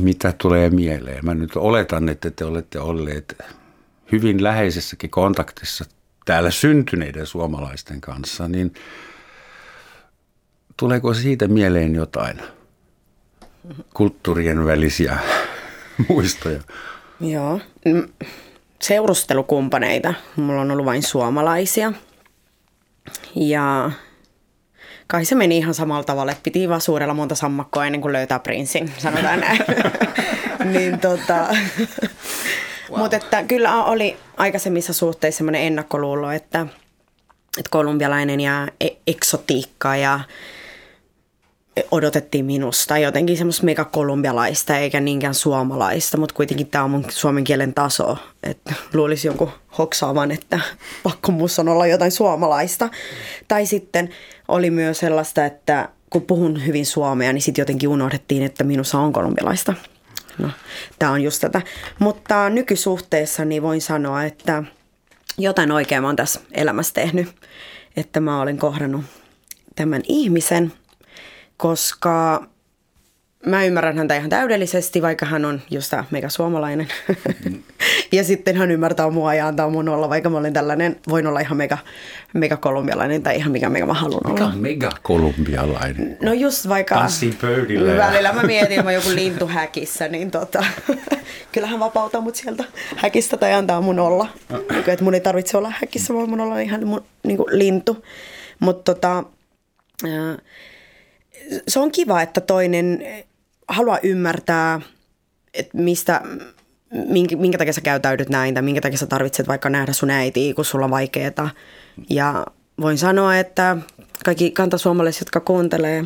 [0.00, 1.24] Mitä tulee mieleen?
[1.24, 3.38] Mä nyt oletan, että te olette olleet
[4.12, 5.84] hyvin läheisessäkin kontaktissa
[6.24, 8.74] täällä syntyneiden suomalaisten kanssa, niin
[10.76, 12.42] tuleeko siitä mieleen jotain
[13.94, 15.18] kulttuurien välisiä
[16.08, 16.60] muistoja?
[17.20, 17.60] Joo.
[18.82, 20.14] Seurustelukumppaneita.
[20.36, 21.92] Mulla on ollut vain suomalaisia.
[23.36, 23.90] Ja
[25.10, 28.38] kai se meni ihan samalla tavalla, että piti vaan suurella monta sammakkoa ennen kuin löytää
[28.38, 29.60] prinssin, sanotaan näin.
[30.72, 31.46] niin tota,
[32.90, 32.98] wow.
[32.98, 36.66] Mutta että kyllä oli aikaisemmissa suhteissa semmoinen ennakkoluulo, että,
[37.58, 40.20] että kolumbialainen ja e- eksotiikka ja
[41.90, 47.74] odotettiin minusta jotenkin semmoista megakolumbialaista eikä niinkään suomalaista, mutta kuitenkin tämä on mun suomen kielen
[47.74, 50.60] taso, että luulisi jonkun hoksaavan, että
[51.02, 52.86] pakko on olla jotain suomalaista.
[52.86, 52.92] Mm.
[53.48, 54.10] Tai sitten
[54.48, 59.12] oli myös sellaista, että kun puhun hyvin suomea, niin sitten jotenkin unohdettiin, että minussa on
[59.12, 59.74] kolumbialaista.
[60.38, 60.50] No,
[60.98, 61.62] tämä on just tätä.
[61.98, 64.64] Mutta nykysuhteessa niin voin sanoa, että
[65.38, 67.28] jotain oikein mä oon tässä elämässä tehnyt.
[67.96, 69.04] Että mä olen kohdannut
[69.76, 70.72] tämän ihmisen,
[71.60, 72.42] koska
[73.46, 76.88] mä ymmärrän häntä ihan täydellisesti, vaikka hän on just tämä mega suomalainen.
[77.44, 77.62] Mm.
[78.12, 81.40] ja sitten hän ymmärtää mua ja antaa mun olla, vaikka mä olen tällainen, voin olla
[81.40, 81.78] ihan mega,
[82.32, 84.48] mega kolumbialainen tai ihan mikä mega mä haluan olla.
[84.48, 86.16] Mikä mega kolumbialainen?
[86.22, 86.94] No just vaikka...
[86.94, 87.96] Tanssin pöydillä.
[87.96, 90.64] Välillä mä mietin, että mä joku lintu häkissä, niin tota,
[91.52, 92.64] kyllähän vapautaa mut sieltä
[92.96, 94.26] häkistä tai antaa mun olla.
[94.50, 98.04] Niin, että mun ei tarvitse olla häkissä, vaan mun olla ihan mun, niin kuin lintu.
[98.60, 99.24] Mutta tota,
[101.68, 103.02] se on kiva, että toinen
[103.68, 104.80] haluaa ymmärtää,
[105.54, 106.20] että mistä,
[107.08, 110.54] minkä, minkä takia sä käytäydyt näin tai minkä takia sä tarvitset vaikka nähdä sun äitiä,
[110.54, 111.50] kun sulla on vaikeaa.
[112.10, 112.46] Ja
[112.80, 113.76] voin sanoa, että
[114.24, 116.04] kaikki kantasuomalaiset, jotka kuuntelee,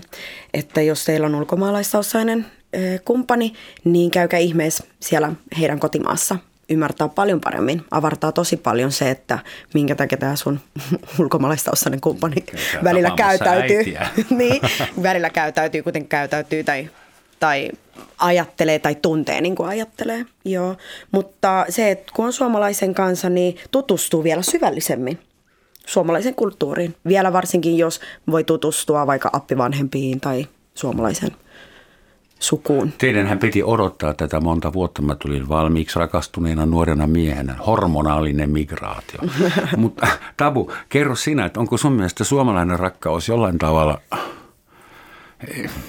[0.54, 2.46] että jos teillä on ulkomaalaistaustainen
[3.04, 3.52] kumppani,
[3.84, 6.36] niin käykää ihmeessä siellä heidän kotimaassa
[6.68, 9.38] ymmärtää paljon paremmin, avartaa tosi paljon se, että
[9.74, 10.60] minkä takia tämä sun
[11.18, 13.84] ulkomaalaistaustainen kumppani Käy välillä käytäytyy.
[14.38, 14.60] niin,
[15.02, 16.90] välillä käytäytyy, kuten käytäytyy tai,
[17.40, 17.70] tai
[18.18, 20.26] ajattelee tai tuntee niin kuin ajattelee.
[20.44, 20.76] Joo.
[21.12, 25.18] Mutta se, että kun on suomalaisen kanssa, niin tutustuu vielä syvällisemmin
[25.86, 26.94] suomalaisen kulttuuriin.
[27.08, 28.00] Vielä varsinkin, jos
[28.30, 31.30] voi tutustua vaikka appivanhempiin tai suomalaisen
[32.38, 32.92] sukuun.
[32.98, 35.02] Teidänhän piti odottaa tätä monta vuotta.
[35.02, 37.54] Mä tulin valmiiksi rakastuneena nuorena miehenä.
[37.66, 39.20] Hormonaalinen migraatio.
[39.76, 40.06] Mutta
[40.36, 44.00] Tabu, kerro sinä, että onko sun mielestä suomalainen rakkaus jollain tavalla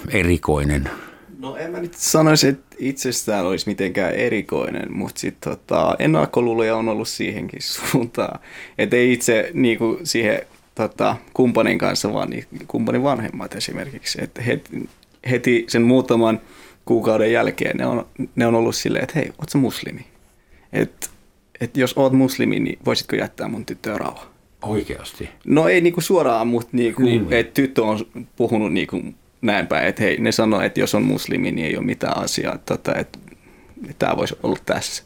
[0.08, 0.90] erikoinen?
[1.38, 6.88] No en mä nyt sanoisi, että itsestään olisi mitenkään erikoinen, mutta sitten tota, ennakkoluuloja on
[6.88, 8.40] ollut siihenkin suuntaan.
[8.78, 10.40] Että ei itse niinku, siihen
[10.74, 14.18] tota, kumppanin kanssa, vaan niin, kumppanin vanhemmat esimerkiksi.
[14.22, 14.88] Että heti,
[15.30, 16.40] heti sen muutaman
[16.84, 18.06] kuukauden jälkeen ne on,
[18.36, 20.06] ne on ollut silleen, että hei, ootko muslimi?
[20.72, 21.06] Että
[21.60, 24.26] et jos oot muslimi, niin voisitko jättää mun tyttöä rauha?
[24.62, 25.28] Oikeasti?
[25.44, 27.32] No ei niinku suoraan, mutta niinku, niin.
[27.32, 28.06] että tyttö on
[28.36, 29.02] puhunut niinku
[29.42, 32.58] näin päin, että hei, ne sanoo, että jos on muslimi, niin ei ole mitään asiaa,
[32.58, 33.18] tota, että
[33.98, 35.02] tämä voisi olla tässä.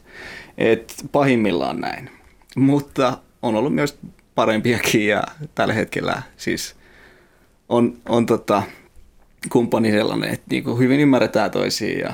[0.57, 2.09] Et pahimmillaan näin.
[2.55, 3.99] Mutta on ollut myös
[4.35, 5.23] parempiakin ja
[5.55, 6.75] tällä hetkellä siis
[7.69, 8.63] on, on tota,
[9.49, 12.13] kumppani sellainen, että niin kuin hyvin ymmärretään toisiin ja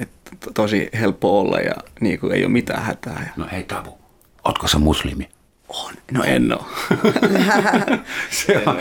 [0.00, 3.22] että tosi helppo olla ja niin kuin ei ole mitään hätää.
[3.26, 3.32] Ja...
[3.36, 3.98] No hei Tavu,
[4.44, 5.28] ootko sä muslimi?
[5.68, 5.94] On.
[6.10, 6.64] No en ole.
[8.30, 8.78] Se on.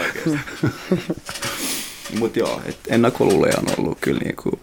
[2.20, 4.62] Mutta joo, ennakkoluuleja on ollut kyllä niin kuin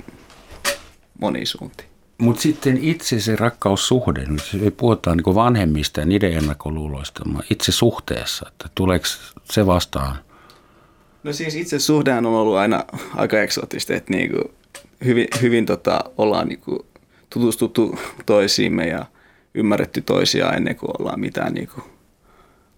[1.20, 1.84] moni suunti.
[2.18, 8.68] Mutta sitten itse se rakkaussuhde, nyt puhutaan niin vanhemmista ja niiden ennakkoluuloista, itse suhteessa, että
[8.74, 9.06] tuleeko
[9.44, 10.18] se vastaan–
[11.24, 14.44] No siis itse suhdehan on ollut aina aika eksotista, että niin kuin
[15.04, 16.78] hyvin, hyvin tota, ollaan niin kuin
[17.30, 19.06] tutustuttu toisiimme ja
[19.54, 21.84] ymmärretty toisiaan ennen kuin ollaan mitään niin kuin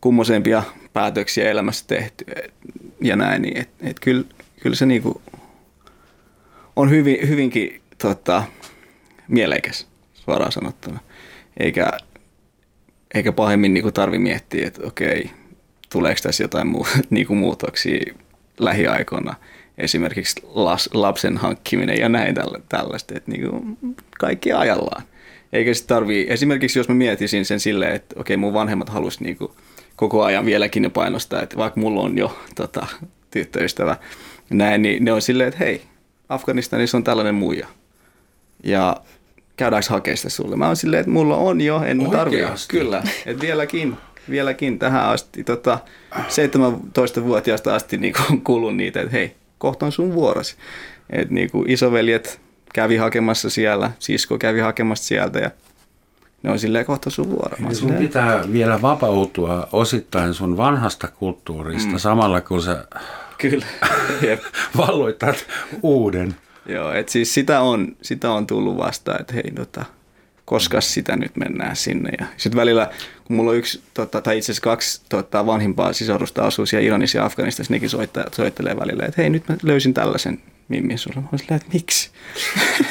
[0.00, 2.24] kummosempia päätöksiä elämässä tehty
[3.00, 3.42] ja näin.
[3.42, 4.24] Niin et, et kyllä,
[4.62, 5.20] kyllä se niin kuin
[6.76, 8.42] on hyvin, hyvinkin tota,
[9.28, 11.00] mielekäs suoraan sanottuna.
[11.56, 11.90] Eikä,
[13.14, 15.30] eikä pahemmin niin tarvi miettiä, että okei,
[15.92, 18.14] tuleeko tässä jotain muu, niin kuin muutoksia
[18.60, 19.34] lähiaikoina
[19.78, 22.34] esimerkiksi las, lapsen hankkiminen ja näin
[22.68, 23.78] tällaista, että niin kuin
[24.18, 25.02] kaikki ajallaan.
[25.52, 29.36] Eikä sitten tarvii, esimerkiksi jos mä mietisin sen silleen, että okei mun vanhemmat halusivat niin
[29.36, 29.52] kuin
[29.96, 32.86] koko ajan vieläkin ne painostaa, että vaikka mulla on jo tota,
[33.30, 33.96] tyttöystävä,
[34.50, 35.82] näin, niin ne on silleen, että hei,
[36.28, 37.66] Afganistanissa on tällainen muija.
[38.64, 38.96] Ja
[39.56, 40.56] käydäänkö hakea sitä sulle?
[40.56, 42.68] Mä oon silleen, että mulla on jo, en tarvitse.
[42.68, 43.96] Kyllä, että vieläkin
[44.30, 45.78] vieläkin tähän asti, tota,
[46.14, 50.56] 17-vuotiaasta asti niin kuin kuulun niitä, että hei, kohta on sun vuorosi.
[51.10, 52.40] Että niin kuin isoveljet
[52.74, 55.50] kävi hakemassa siellä, sisko kävi hakemassa sieltä ja
[56.42, 57.56] ne on silleen kohta sun vuoro.
[57.58, 61.98] Mä Sun silleen, pitää vielä vapautua osittain sun vanhasta kulttuurista mm.
[61.98, 62.84] samalla kun sä
[63.38, 63.66] Kyllä.
[64.28, 64.42] Jep.
[64.76, 65.46] valloitat
[65.82, 66.36] uuden.
[66.66, 69.84] Joo, et siis sitä on, sitä on tullut vastaan, että hei, tota,
[70.46, 72.10] koska sitä nyt mennään sinne.
[72.20, 72.90] Ja sitten välillä,
[73.24, 77.18] kun mulla on yksi, tota, tai itse asiassa kaksi tota, vanhimpaa sisarusta asuu siellä Iranissa
[77.18, 81.20] ja Afganistassa, nekin soittaa, soittelee välillä, että hei, nyt mä löysin tällaisen mimmin sulla.
[81.32, 82.10] Mä silleen, että miksi?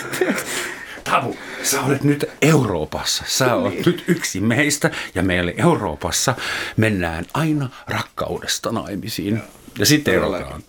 [1.12, 3.24] Tavu, sä olet nyt Euroopassa.
[3.28, 6.36] Sä olet nyt yksi meistä ja meille Euroopassa
[6.78, 9.42] mennään aina rakkaudesta naimisiin.
[9.80, 10.64] Ja sitten erotaan.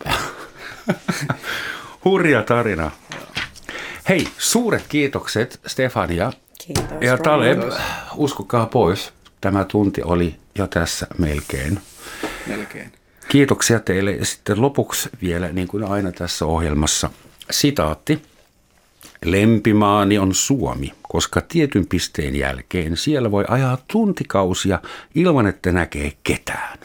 [2.05, 2.91] Hurja tarina.
[4.09, 6.33] Hei, suuret kiitokset Stefania
[6.67, 6.85] Kiitos.
[7.01, 7.63] ja Taleb.
[8.17, 11.81] Uskokaa pois, tämä tunti oli jo tässä melkein.
[12.47, 12.93] Melkein.
[13.29, 17.11] Kiitoksia teille ja sitten lopuksi vielä niin kuin aina tässä ohjelmassa
[17.51, 18.23] sitaatti.
[19.25, 24.81] Lempimaani on Suomi, koska tietyn pisteen jälkeen siellä voi ajaa tuntikausia
[25.15, 26.79] ilman, että näkee ketään.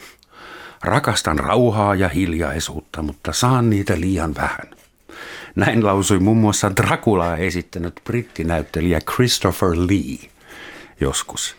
[0.82, 4.81] Rakastan rauhaa ja hiljaisuutta, mutta saan niitä liian vähän.
[5.56, 10.30] Näin lausui muun muassa Draculaa esittänyt brittinäyttelijä Christopher Lee
[11.00, 11.56] joskus.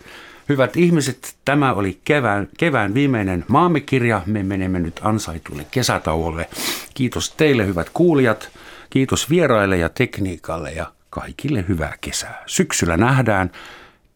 [0.50, 4.22] Hyvät ihmiset, tämä oli kevään, kevään viimeinen maamikirja.
[4.26, 6.50] Me menemme nyt ansaitulle kesätauolle.
[6.94, 8.50] Kiitos teille, hyvät kuulijat.
[8.90, 12.44] Kiitos vieraille ja tekniikalle ja kaikille hyvää kesää.
[12.46, 13.52] Syksyllä nähdään,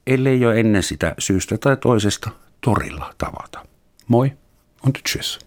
[0.08, 2.30] ellei jo ennen sitä syystä tai toisesta
[2.62, 3.66] torilla tavata.
[4.08, 4.32] Moi
[4.86, 5.47] und tschüss.